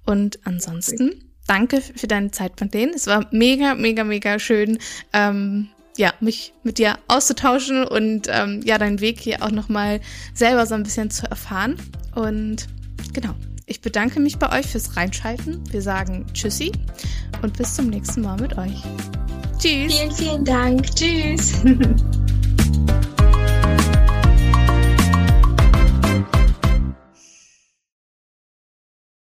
[0.06, 2.92] Und ansonsten danke für deine Zeit, Madeleine.
[2.94, 4.78] Es war mega, mega, mega schön,
[5.12, 5.68] ähm,
[6.00, 10.00] ja, mich mit dir auszutauschen und ähm, ja, deinen Weg hier auch nochmal
[10.34, 11.76] selber so ein bisschen zu erfahren.
[12.14, 12.66] Und
[13.12, 13.34] genau,
[13.66, 15.62] ich bedanke mich bei euch fürs Reinschalten.
[15.70, 16.72] Wir sagen Tschüssi
[17.42, 18.82] und bis zum nächsten Mal mit euch.
[19.58, 19.94] Tschüss.
[19.94, 20.86] Vielen, vielen Dank.
[20.96, 21.52] Tschüss.